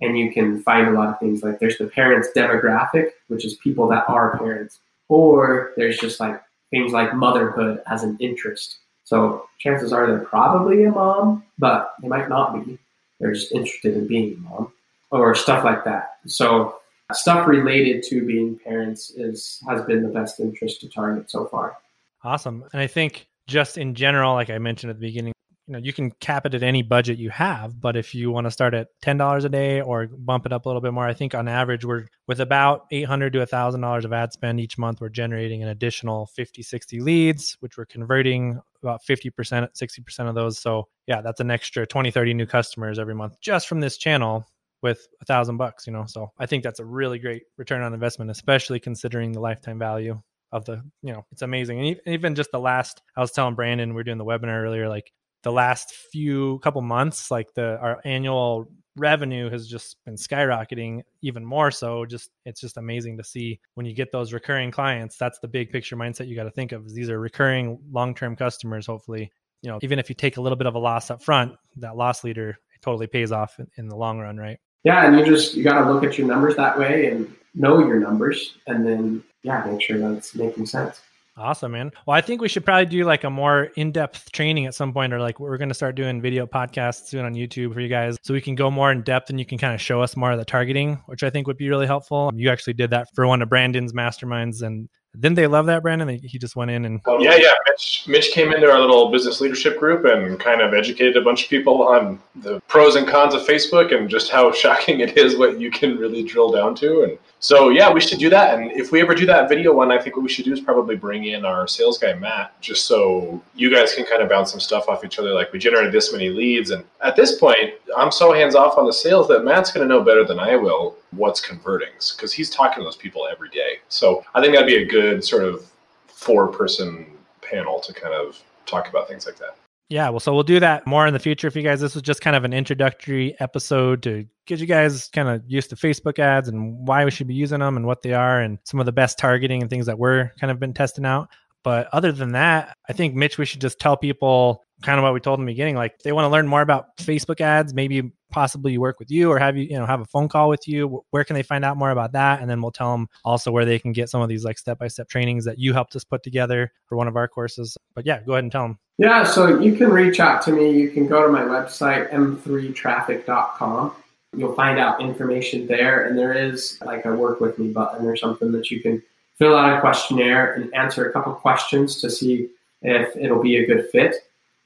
and 0.00 0.18
you 0.18 0.32
can 0.32 0.62
find 0.62 0.88
a 0.88 0.92
lot 0.92 1.08
of 1.08 1.20
things 1.20 1.42
like 1.42 1.58
there's 1.58 1.78
the 1.78 1.86
parents 1.86 2.28
demographic, 2.34 3.10
which 3.28 3.44
is 3.44 3.54
people 3.56 3.86
that 3.88 4.04
are 4.08 4.38
parents, 4.38 4.80
or 5.08 5.72
there's 5.76 5.98
just 5.98 6.20
like 6.20 6.40
things 6.70 6.92
like 6.92 7.14
motherhood 7.14 7.82
as 7.86 8.02
an 8.02 8.16
interest. 8.20 8.78
So 9.10 9.48
chances 9.58 9.92
are 9.92 10.06
they're 10.06 10.20
probably 10.20 10.84
a 10.84 10.90
mom, 10.92 11.42
but 11.58 11.94
they 12.00 12.06
might 12.06 12.28
not 12.28 12.64
be. 12.64 12.78
They're 13.18 13.32
just 13.32 13.50
interested 13.50 13.96
in 13.96 14.06
being 14.06 14.34
a 14.34 14.36
mom 14.36 14.72
or 15.10 15.34
stuff 15.34 15.64
like 15.64 15.82
that. 15.82 16.18
So 16.26 16.76
stuff 17.12 17.48
related 17.48 18.04
to 18.04 18.24
being 18.24 18.56
parents 18.60 19.10
is 19.10 19.60
has 19.68 19.82
been 19.82 20.04
the 20.04 20.08
best 20.10 20.38
interest 20.38 20.80
to 20.82 20.88
target 20.88 21.28
so 21.28 21.46
far. 21.46 21.76
Awesome. 22.22 22.62
And 22.72 22.80
I 22.80 22.86
think 22.86 23.26
just 23.48 23.78
in 23.78 23.96
general, 23.96 24.34
like 24.34 24.48
I 24.48 24.58
mentioned 24.58 24.90
at 24.90 25.00
the 25.00 25.06
beginning, 25.08 25.32
you 25.70 25.76
know 25.76 25.78
you 25.78 25.92
can 25.92 26.10
cap 26.10 26.46
it 26.46 26.54
at 26.54 26.64
any 26.64 26.82
budget 26.82 27.16
you 27.16 27.30
have 27.30 27.80
but 27.80 27.96
if 27.96 28.12
you 28.12 28.32
want 28.32 28.44
to 28.44 28.50
start 28.50 28.74
at 28.74 28.88
$10 29.04 29.44
a 29.44 29.48
day 29.48 29.80
or 29.80 30.08
bump 30.08 30.44
it 30.44 30.52
up 30.52 30.66
a 30.66 30.68
little 30.68 30.80
bit 30.82 30.92
more 30.92 31.06
i 31.06 31.14
think 31.14 31.32
on 31.32 31.46
average 31.46 31.84
we're 31.84 32.06
with 32.26 32.40
about 32.40 32.86
800 32.90 33.32
to 33.34 33.38
$1000 33.38 34.04
of 34.04 34.12
ad 34.12 34.32
spend 34.32 34.58
each 34.58 34.76
month 34.76 35.00
we're 35.00 35.08
generating 35.08 35.62
an 35.62 35.68
additional 35.68 36.26
50 36.26 36.62
60 36.62 37.00
leads 37.00 37.56
which 37.60 37.78
we're 37.78 37.86
converting 37.86 38.60
about 38.82 39.02
50% 39.08 39.30
60% 39.30 40.28
of 40.28 40.34
those. 40.34 40.58
So 40.58 40.88
yeah 41.06 41.20
that's 41.20 41.40
an 41.40 41.52
extra 41.52 41.86
20 41.86 42.10
30 42.10 42.34
new 42.34 42.46
customers 42.46 42.98
every 42.98 43.14
month 43.14 43.40
just 43.40 43.68
from 43.68 43.78
this 43.78 43.96
channel 43.96 44.44
with 44.82 45.06
a 45.20 45.24
thousand 45.24 45.56
bucks 45.56 45.86
you 45.86 45.92
know? 45.92 46.04
So 46.06 46.32
i 46.38 46.46
think 46.46 46.64
that's 46.64 46.80
a 46.80 46.84
really 46.84 47.20
great 47.20 47.44
return 47.56 47.82
on 47.82 47.94
investment 47.94 48.32
especially 48.32 48.80
considering 48.80 49.30
the 49.30 49.40
lifetime 49.40 49.78
value 49.78 50.20
of 50.50 50.64
the 50.64 50.82
you 51.02 51.12
know 51.12 51.24
it's 51.30 51.42
amazing. 51.42 51.78
And 51.78 52.00
even 52.06 52.34
just 52.34 52.50
the 52.50 52.58
last 52.58 53.02
i 53.16 53.20
was 53.20 53.30
telling 53.30 53.54
brandon 53.54 53.94
we 53.94 54.00
are 54.00 54.04
doing 54.04 54.18
the 54.18 54.24
webinar 54.24 54.64
earlier 54.64 54.88
like 54.88 55.12
the 55.42 55.52
last 55.52 55.92
few 55.92 56.58
couple 56.60 56.82
months 56.82 57.30
like 57.30 57.54
the 57.54 57.78
our 57.80 58.00
annual 58.04 58.68
revenue 58.96 59.48
has 59.50 59.68
just 59.68 59.96
been 60.04 60.16
skyrocketing 60.16 61.02
even 61.22 61.44
more 61.44 61.70
so. 61.70 62.04
Just 62.04 62.30
it's 62.44 62.60
just 62.60 62.76
amazing 62.76 63.16
to 63.18 63.24
see 63.24 63.60
when 63.74 63.86
you 63.86 63.94
get 63.94 64.12
those 64.12 64.32
recurring 64.32 64.70
clients 64.70 65.16
that's 65.16 65.38
the 65.38 65.48
big 65.48 65.70
picture 65.70 65.96
mindset 65.96 66.28
you 66.28 66.36
got 66.36 66.44
to 66.44 66.50
think 66.50 66.72
of 66.72 66.92
these 66.92 67.08
are 67.08 67.20
recurring 67.20 67.78
long-term 67.90 68.36
customers 68.36 68.86
hopefully. 68.86 69.30
You 69.62 69.70
know 69.70 69.78
even 69.82 69.98
if 69.98 70.08
you 70.08 70.14
take 70.14 70.36
a 70.36 70.40
little 70.40 70.56
bit 70.56 70.66
of 70.66 70.74
a 70.74 70.78
loss 70.78 71.10
up 71.10 71.22
front 71.22 71.54
that 71.76 71.96
loss 71.96 72.24
leader 72.24 72.56
totally 72.80 73.06
pays 73.06 73.30
off 73.30 73.58
in, 73.58 73.68
in 73.76 73.88
the 73.88 73.96
long 73.96 74.18
run 74.18 74.36
right? 74.36 74.58
Yeah 74.84 75.06
and 75.06 75.18
you 75.18 75.24
just 75.24 75.54
you 75.54 75.64
got 75.64 75.82
to 75.82 75.92
look 75.92 76.04
at 76.04 76.18
your 76.18 76.26
numbers 76.26 76.56
that 76.56 76.78
way 76.78 77.06
and 77.06 77.34
know 77.54 77.78
your 77.78 77.98
numbers 77.98 78.58
and 78.66 78.86
then 78.86 79.22
yeah 79.42 79.64
make 79.66 79.80
sure 79.80 79.98
that 79.98 80.12
it's 80.12 80.34
making 80.34 80.66
sense 80.66 81.00
Awesome, 81.40 81.72
man. 81.72 81.90
Well, 82.06 82.16
I 82.16 82.20
think 82.20 82.40
we 82.40 82.48
should 82.48 82.64
probably 82.64 82.86
do 82.86 83.04
like 83.04 83.24
a 83.24 83.30
more 83.30 83.64
in-depth 83.76 84.32
training 84.32 84.66
at 84.66 84.74
some 84.74 84.92
point, 84.92 85.12
or 85.12 85.20
like 85.20 85.40
we're 85.40 85.56
going 85.56 85.70
to 85.70 85.74
start 85.74 85.94
doing 85.94 86.20
video 86.20 86.46
podcasts 86.46 87.06
soon 87.06 87.24
on 87.24 87.34
YouTube 87.34 87.72
for 87.72 87.80
you 87.80 87.88
guys, 87.88 88.16
so 88.22 88.34
we 88.34 88.40
can 88.40 88.54
go 88.54 88.70
more 88.70 88.92
in 88.92 89.02
depth 89.02 89.30
and 89.30 89.38
you 89.38 89.46
can 89.46 89.58
kind 89.58 89.74
of 89.74 89.80
show 89.80 90.02
us 90.02 90.16
more 90.16 90.32
of 90.32 90.38
the 90.38 90.44
targeting, 90.44 91.02
which 91.06 91.22
I 91.22 91.30
think 91.30 91.46
would 91.46 91.56
be 91.56 91.68
really 91.68 91.86
helpful. 91.86 92.30
You 92.34 92.50
actually 92.50 92.74
did 92.74 92.90
that 92.90 93.08
for 93.14 93.26
one 93.26 93.40
of 93.40 93.48
Brandon's 93.48 93.92
masterminds, 93.92 94.62
and 94.62 94.88
didn't 95.18 95.34
they 95.34 95.48
love 95.48 95.66
that, 95.66 95.82
Brandon? 95.82 96.08
He 96.08 96.38
just 96.38 96.54
went 96.54 96.70
in 96.70 96.84
and 96.84 97.00
oh, 97.06 97.20
yeah, 97.20 97.34
yeah. 97.34 97.52
Mitch, 97.68 98.04
Mitch 98.06 98.30
came 98.30 98.52
into 98.52 98.70
our 98.70 98.78
little 98.78 99.10
business 99.10 99.40
leadership 99.40 99.78
group 99.78 100.04
and 100.04 100.38
kind 100.38 100.60
of 100.60 100.72
educated 100.72 101.16
a 101.16 101.22
bunch 101.22 101.44
of 101.44 101.50
people 101.50 101.82
on 101.82 102.20
the 102.36 102.60
pros 102.68 102.94
and 102.94 103.08
cons 103.08 103.34
of 103.34 103.42
Facebook 103.42 103.94
and 103.96 104.08
just 104.08 104.30
how 104.30 104.52
shocking 104.52 105.00
it 105.00 105.16
is 105.16 105.36
what 105.36 105.60
you 105.60 105.70
can 105.70 105.96
really 105.96 106.22
drill 106.22 106.52
down 106.52 106.76
to. 106.76 107.02
And 107.02 107.18
so 107.40 107.70
yeah, 107.70 107.90
we 107.90 108.00
should 108.00 108.18
do 108.18 108.28
that. 108.30 108.58
And 108.58 108.70
if 108.72 108.92
we 108.92 109.00
ever 109.00 109.14
do 109.14 109.24
that 109.26 109.48
video 109.48 109.72
one, 109.72 109.90
I 109.90 109.98
think 109.98 110.14
what 110.14 110.22
we 110.22 110.28
should 110.28 110.44
do 110.44 110.52
is 110.52 110.60
probably 110.60 110.94
bring 110.94 111.24
in 111.24 111.46
our 111.46 111.66
sales 111.66 111.96
guy 111.96 112.12
Matt, 112.12 112.58
just 112.60 112.84
so 112.84 113.42
you 113.54 113.70
guys 113.74 113.94
can 113.94 114.04
kind 114.04 114.22
of 114.22 114.28
bounce 114.28 114.50
some 114.50 114.60
stuff 114.60 114.88
off 114.88 115.04
each 115.04 115.18
other. 115.18 115.32
Like 115.32 115.50
we 115.50 115.58
generated 115.58 115.90
this 115.90 116.12
many 116.12 116.28
leads, 116.28 116.70
and 116.70 116.84
at 117.02 117.16
this 117.16 117.38
point, 117.38 117.74
I'm 117.96 118.12
so 118.12 118.32
hands 118.32 118.54
off 118.54 118.76
on 118.76 118.84
the 118.84 118.92
sales 118.92 119.26
that 119.28 119.42
Matt's 119.42 119.72
going 119.72 119.88
to 119.88 119.92
know 119.92 120.04
better 120.04 120.24
than 120.24 120.38
I 120.38 120.54
will 120.56 120.96
what's 121.12 121.40
converting 121.40 121.92
because 122.14 122.32
he's 122.32 122.50
talking 122.50 122.80
to 122.80 122.84
those 122.84 122.96
people 122.96 123.26
every 123.26 123.48
day. 123.48 123.78
So 123.88 124.22
I 124.34 124.42
think 124.42 124.52
that'd 124.52 124.68
be 124.68 124.82
a 124.82 124.86
good 124.86 125.24
sort 125.24 125.42
of 125.42 125.64
four 126.06 126.48
person 126.48 127.06
panel 127.40 127.80
to 127.80 127.94
kind 127.94 128.12
of 128.12 128.38
talk 128.66 128.88
about 128.88 129.08
things 129.08 129.24
like 129.24 129.38
that. 129.38 129.56
Yeah, 129.90 130.08
well, 130.10 130.20
so 130.20 130.32
we'll 130.32 130.44
do 130.44 130.60
that 130.60 130.86
more 130.86 131.04
in 131.08 131.12
the 131.12 131.18
future 131.18 131.48
if 131.48 131.56
you 131.56 131.62
guys. 131.62 131.80
This 131.80 131.94
was 131.94 132.02
just 132.02 132.20
kind 132.20 132.36
of 132.36 132.44
an 132.44 132.52
introductory 132.52 133.34
episode 133.40 134.04
to 134.04 134.24
get 134.46 134.60
you 134.60 134.66
guys 134.66 135.08
kind 135.08 135.28
of 135.28 135.42
used 135.48 135.70
to 135.70 135.76
Facebook 135.76 136.20
ads 136.20 136.46
and 136.46 136.86
why 136.86 137.04
we 137.04 137.10
should 137.10 137.26
be 137.26 137.34
using 137.34 137.58
them 137.58 137.76
and 137.76 137.84
what 137.84 138.02
they 138.02 138.12
are 138.12 138.40
and 138.40 138.60
some 138.62 138.78
of 138.78 138.86
the 138.86 138.92
best 138.92 139.18
targeting 139.18 139.60
and 139.60 139.68
things 139.68 139.86
that 139.86 139.98
we're 139.98 140.30
kind 140.40 140.52
of 140.52 140.60
been 140.60 140.72
testing 140.72 141.04
out. 141.04 141.28
But 141.64 141.88
other 141.92 142.12
than 142.12 142.32
that, 142.32 142.76
I 142.88 142.92
think 142.92 143.16
Mitch, 143.16 143.36
we 143.36 143.44
should 143.44 143.60
just 143.60 143.80
tell 143.80 143.96
people 143.96 144.62
kind 144.80 144.98
of 144.98 145.02
what 145.02 145.12
we 145.12 145.18
told 145.18 145.40
in 145.40 145.44
the 145.44 145.52
beginning. 145.52 145.74
Like 145.74 145.98
they 145.98 146.12
want 146.12 146.24
to 146.24 146.30
learn 146.30 146.46
more 146.46 146.62
about 146.62 146.96
Facebook 146.98 147.40
ads, 147.40 147.74
maybe 147.74 148.12
possibly 148.30 148.78
work 148.78 149.00
with 149.00 149.10
you 149.10 149.30
or 149.30 149.38
have 149.40 149.56
you, 149.56 149.64
you 149.64 149.76
know, 149.76 149.86
have 149.86 150.00
a 150.00 150.06
phone 150.06 150.28
call 150.28 150.48
with 150.48 150.68
you. 150.68 151.02
Where 151.10 151.24
can 151.24 151.34
they 151.34 151.42
find 151.42 151.64
out 151.64 151.76
more 151.76 151.90
about 151.90 152.12
that? 152.12 152.40
And 152.40 152.48
then 152.48 152.62
we'll 152.62 152.70
tell 152.70 152.92
them 152.92 153.08
also 153.24 153.50
where 153.50 153.64
they 153.64 153.80
can 153.80 153.92
get 153.92 154.08
some 154.08 154.22
of 154.22 154.28
these 154.28 154.44
like 154.44 154.56
step 154.56 154.78
by 154.78 154.86
step 154.86 155.08
trainings 155.08 155.44
that 155.46 155.58
you 155.58 155.72
helped 155.72 155.96
us 155.96 156.04
put 156.04 156.22
together 156.22 156.72
for 156.86 156.96
one 156.96 157.08
of 157.08 157.16
our 157.16 157.26
courses. 157.26 157.76
But 157.94 158.06
yeah, 158.06 158.22
go 158.22 158.32
ahead 158.34 158.44
and 158.44 158.52
tell 158.52 158.62
them. 158.62 158.78
Yeah, 159.00 159.24
so 159.24 159.58
you 159.58 159.76
can 159.76 159.88
reach 159.88 160.20
out 160.20 160.42
to 160.42 160.52
me. 160.52 160.78
You 160.78 160.90
can 160.90 161.06
go 161.06 161.22
to 161.22 161.32
my 161.32 161.40
website, 161.40 162.12
m3traffic.com. 162.12 163.94
You'll 164.36 164.52
find 164.52 164.78
out 164.78 165.00
information 165.00 165.66
there, 165.66 166.04
and 166.04 166.18
there 166.18 166.34
is 166.34 166.78
like 166.84 167.06
a 167.06 167.14
work 167.14 167.40
with 167.40 167.58
me 167.58 167.70
button 167.70 168.06
or 168.06 168.14
something 168.14 168.52
that 168.52 168.70
you 168.70 168.82
can 168.82 169.02
fill 169.38 169.56
out 169.56 169.74
a 169.74 169.80
questionnaire 169.80 170.52
and 170.52 170.74
answer 170.74 171.08
a 171.08 171.12
couple 171.14 171.32
questions 171.32 171.98
to 172.02 172.10
see 172.10 172.50
if 172.82 173.16
it'll 173.16 173.42
be 173.42 173.56
a 173.56 173.66
good 173.66 173.88
fit. 173.88 174.16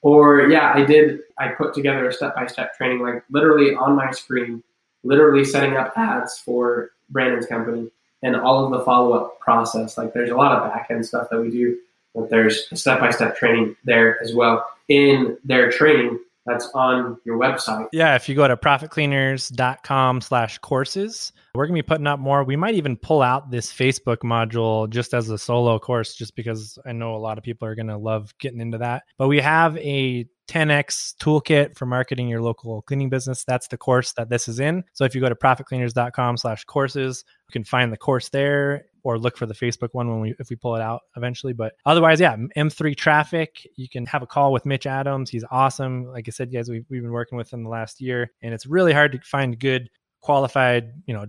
Or 0.03 0.49
yeah, 0.49 0.73
I 0.75 0.85
did. 0.85 1.21
I 1.39 1.51
put 1.51 1.73
together 1.73 2.09
a 2.09 2.13
step-by-step 2.13 2.77
training, 2.77 3.03
like 3.03 3.23
literally 3.31 3.77
on 3.77 3.95
my 3.95 4.11
screen, 4.11 4.65
literally 5.05 5.45
setting 5.45 5.77
up 5.77 5.93
ads 5.97 6.41
for 6.41 6.91
Brandon's 7.09 7.47
company 7.47 7.89
and 8.25 8.35
all 8.35 8.65
of 8.65 8.73
the 8.73 8.85
follow-up 8.85 9.39
process. 9.39 9.97
Like 9.97 10.13
there's 10.13 10.31
a 10.31 10.37
lot 10.37 10.51
of 10.51 10.69
back-end 10.73 11.07
stuff 11.07 11.29
that 11.31 11.39
we 11.39 11.51
do, 11.51 11.79
but 12.15 12.31
there's 12.31 12.67
a 12.73 12.77
step-by-step 12.77 13.37
training 13.37 13.77
there 13.85 14.23
as 14.23 14.35
well. 14.35 14.67
In 14.89 15.37
their 15.45 15.71
training, 15.71 16.19
that's 16.47 16.69
on 16.75 17.19
your 17.25 17.39
website. 17.39 17.89
Yeah, 17.93 18.17
if 18.17 18.29
you 18.29 18.35
go 18.35 18.47
to 18.47 18.57
profitcleaners.com 18.57 20.21
slash 20.21 20.59
courses, 20.59 21.33
we're 21.55 21.67
going 21.67 21.77
to 21.77 21.83
be 21.83 21.87
putting 21.87 22.07
up 22.07 22.21
more. 22.21 22.45
We 22.45 22.57
might 22.57 22.75
even 22.75 22.97
pull 22.97 23.23
out 23.23 23.51
this 23.51 23.73
Facebook 23.73 24.19
module 24.19 24.91
just 24.91 25.15
as 25.15 25.31
a 25.31 25.39
solo 25.39 25.79
course, 25.79 26.15
just 26.15 26.37
because 26.37 26.79
I 26.85 26.93
know 26.93 27.15
a 27.15 27.17
lot 27.17 27.39
of 27.39 27.45
people 27.45 27.67
are 27.67 27.75
going 27.75 27.87
to 27.87 27.97
love 27.97 28.35
getting 28.39 28.61
into 28.61 28.77
that. 28.79 29.05
But 29.17 29.29
we 29.29 29.41
have 29.41 29.79
a 29.79 30.27
10x 30.49 31.15
toolkit 31.17 31.77
for 31.77 31.87
marketing 31.87 32.29
your 32.29 32.43
local 32.43 32.83
cleaning 32.83 33.09
business. 33.09 33.45
That's 33.45 33.69
the 33.69 33.79
course 33.79 34.13
that 34.13 34.29
this 34.29 34.49
is 34.49 34.61
in. 34.61 34.85
So 34.93 35.05
if 35.05 35.15
you 35.15 35.21
go 35.21 35.29
to 35.29 35.35
profitcleaners.com 35.35 36.37
slash 36.37 36.65
courses, 36.65 37.25
you 37.49 37.53
can 37.53 37.65
find 37.65 37.93
the 37.93 37.97
course 37.97 38.29
there 38.29 38.87
or 39.03 39.19
look 39.19 39.37
for 39.37 39.47
the 39.47 39.55
Facebook 39.55 39.91
one 39.93 40.09
when 40.09 40.21
we 40.21 40.35
if 40.39 40.51
we 40.51 40.57
pull 40.57 40.77
it 40.77 40.83
out 40.83 41.03
eventually. 41.17 41.53
But 41.53 41.75
otherwise, 41.87 42.21
yeah, 42.21 42.37
M3 42.57 42.97
Traffic. 42.97 43.67
You 43.77 43.89
can 43.89 44.07
have 44.07 44.23
a 44.23 44.27
call 44.27 44.53
with 44.53 44.67
Mitch 44.67 44.87
Adams. 44.87 45.31
He's 45.31 45.45
awesome. 45.51 46.07
Like 46.07 46.29
I 46.29 46.31
said, 46.31 46.53
guys, 46.53 46.69
we've, 46.69 46.85
we've 46.89 47.03
been 47.03 47.13
working 47.13 47.39
with 47.39 47.53
him 47.53 47.65
the 47.65 47.71
last 47.71 48.01
year, 48.01 48.31
and 48.43 48.53
it's 48.53 48.67
really 48.67 48.93
hard 48.93 49.13
to 49.13 49.21
find 49.21 49.59
good 49.59 49.89
qualified, 50.21 50.93
you 51.07 51.15
know, 51.15 51.27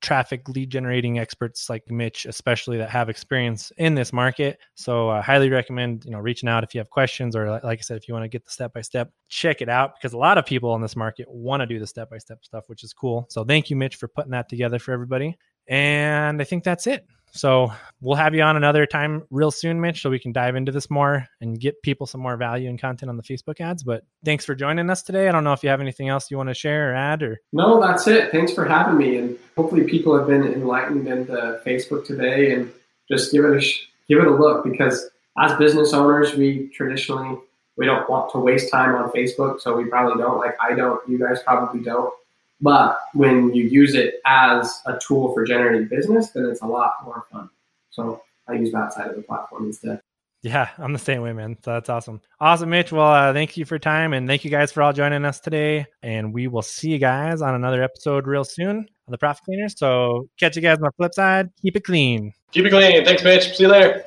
traffic 0.00 0.48
lead 0.48 0.70
generating 0.70 1.18
experts 1.18 1.68
like 1.68 1.90
Mitch, 1.90 2.26
especially 2.26 2.78
that 2.78 2.90
have 2.90 3.08
experience 3.08 3.72
in 3.78 3.94
this 3.94 4.12
market. 4.12 4.58
So 4.74 5.10
I 5.10 5.20
highly 5.20 5.50
recommend, 5.50 6.04
you 6.04 6.10
know, 6.10 6.18
reaching 6.18 6.48
out 6.48 6.64
if 6.64 6.74
you 6.74 6.78
have 6.78 6.90
questions 6.90 7.34
or 7.34 7.60
like 7.64 7.78
I 7.78 7.82
said, 7.82 7.96
if 7.96 8.08
you 8.08 8.14
want 8.14 8.24
to 8.24 8.28
get 8.28 8.44
the 8.44 8.50
step 8.50 8.72
by 8.72 8.82
step, 8.82 9.10
check 9.28 9.60
it 9.60 9.68
out 9.68 9.94
because 9.96 10.12
a 10.12 10.18
lot 10.18 10.38
of 10.38 10.46
people 10.46 10.74
in 10.74 10.82
this 10.82 10.96
market 10.96 11.26
want 11.28 11.60
to 11.60 11.66
do 11.66 11.78
the 11.78 11.86
step 11.86 12.10
by 12.10 12.18
step 12.18 12.44
stuff, 12.44 12.64
which 12.68 12.84
is 12.84 12.92
cool. 12.92 13.26
So 13.30 13.44
thank 13.44 13.70
you, 13.70 13.76
Mitch, 13.76 13.96
for 13.96 14.08
putting 14.08 14.32
that 14.32 14.48
together 14.48 14.78
for 14.78 14.92
everybody. 14.92 15.36
And 15.66 16.40
I 16.40 16.44
think 16.44 16.64
that's 16.64 16.86
it. 16.86 17.06
So 17.32 17.72
we'll 18.00 18.16
have 18.16 18.34
you 18.34 18.42
on 18.42 18.56
another 18.56 18.86
time 18.86 19.24
real 19.30 19.50
soon, 19.50 19.80
Mitch, 19.80 20.02
so 20.02 20.10
we 20.10 20.18
can 20.18 20.32
dive 20.32 20.56
into 20.56 20.72
this 20.72 20.90
more 20.90 21.26
and 21.40 21.58
get 21.58 21.80
people 21.82 22.06
some 22.06 22.20
more 22.20 22.36
value 22.36 22.68
and 22.68 22.80
content 22.80 23.10
on 23.10 23.16
the 23.16 23.22
Facebook 23.22 23.60
ads. 23.60 23.82
But 23.82 24.04
thanks 24.24 24.44
for 24.44 24.54
joining 24.54 24.90
us 24.90 25.02
today. 25.02 25.28
I 25.28 25.32
don't 25.32 25.44
know 25.44 25.52
if 25.52 25.62
you 25.62 25.68
have 25.68 25.80
anything 25.80 26.08
else 26.08 26.30
you 26.30 26.36
want 26.36 26.48
to 26.48 26.54
share 26.54 26.92
or 26.92 26.94
add 26.94 27.22
or 27.22 27.40
No, 27.52 27.80
that's 27.80 28.06
it. 28.06 28.30
Thanks 28.30 28.52
for 28.52 28.64
having 28.64 28.96
me. 28.96 29.18
And 29.18 29.38
hopefully 29.56 29.84
people 29.84 30.16
have 30.16 30.26
been 30.26 30.44
enlightened 30.44 31.06
into 31.06 31.60
Facebook 31.64 32.06
today 32.06 32.52
and 32.52 32.72
just 33.10 33.32
give 33.32 33.44
it 33.44 33.62
a 33.62 33.66
give 34.08 34.18
it 34.18 34.26
a 34.26 34.30
look 34.30 34.64
because 34.64 35.08
as 35.38 35.56
business 35.58 35.92
owners, 35.92 36.34
we 36.34 36.68
traditionally 36.68 37.38
we 37.76 37.86
don't 37.86 38.10
want 38.10 38.30
to 38.32 38.38
waste 38.38 38.70
time 38.72 38.94
on 38.96 39.10
Facebook, 39.12 39.60
so 39.60 39.76
we 39.76 39.84
probably 39.84 40.20
don't. 40.20 40.38
Like 40.38 40.56
I 40.60 40.74
don't, 40.74 41.00
you 41.08 41.18
guys 41.18 41.42
probably 41.44 41.80
don't. 41.80 42.12
But 42.60 42.98
when 43.14 43.54
you 43.54 43.64
use 43.64 43.94
it 43.94 44.20
as 44.26 44.82
a 44.86 44.98
tool 44.98 45.32
for 45.32 45.44
generating 45.44 45.86
business, 45.86 46.30
then 46.30 46.46
it's 46.46 46.62
a 46.62 46.66
lot 46.66 46.94
more 47.04 47.24
fun. 47.30 47.48
So 47.90 48.22
I 48.48 48.54
use 48.54 48.72
that 48.72 48.92
side 48.92 49.10
of 49.10 49.16
the 49.16 49.22
platform 49.22 49.66
instead. 49.66 50.00
Yeah, 50.42 50.68
I'm 50.78 50.92
the 50.92 51.00
same 51.00 51.22
way, 51.22 51.32
man. 51.32 51.56
So 51.64 51.72
that's 51.72 51.88
awesome. 51.88 52.20
Awesome, 52.40 52.70
Mitch. 52.70 52.92
Well, 52.92 53.12
uh, 53.12 53.32
thank 53.32 53.56
you 53.56 53.64
for 53.64 53.74
your 53.74 53.80
time 53.80 54.12
and 54.12 54.28
thank 54.28 54.44
you 54.44 54.50
guys 54.50 54.70
for 54.70 54.82
all 54.82 54.92
joining 54.92 55.24
us 55.24 55.40
today. 55.40 55.86
And 56.02 56.32
we 56.32 56.46
will 56.46 56.62
see 56.62 56.90
you 56.90 56.98
guys 56.98 57.42
on 57.42 57.54
another 57.54 57.82
episode 57.82 58.26
real 58.26 58.44
soon 58.44 58.76
on 58.78 59.10
the 59.10 59.18
Profit 59.18 59.44
Cleaners. 59.44 59.76
So 59.76 60.28
catch 60.38 60.54
you 60.54 60.62
guys 60.62 60.76
on 60.76 60.84
the 60.84 60.92
flip 60.96 61.14
side. 61.14 61.50
Keep 61.60 61.76
it 61.76 61.84
clean. 61.84 62.32
Keep 62.52 62.66
it 62.66 62.70
clean. 62.70 63.04
Thanks, 63.04 63.24
Mitch. 63.24 63.56
See 63.56 63.64
you 63.64 63.68
later. 63.68 64.04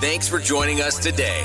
Thanks 0.00 0.28
for 0.28 0.38
joining 0.38 0.80
us 0.80 0.98
today. 0.98 1.44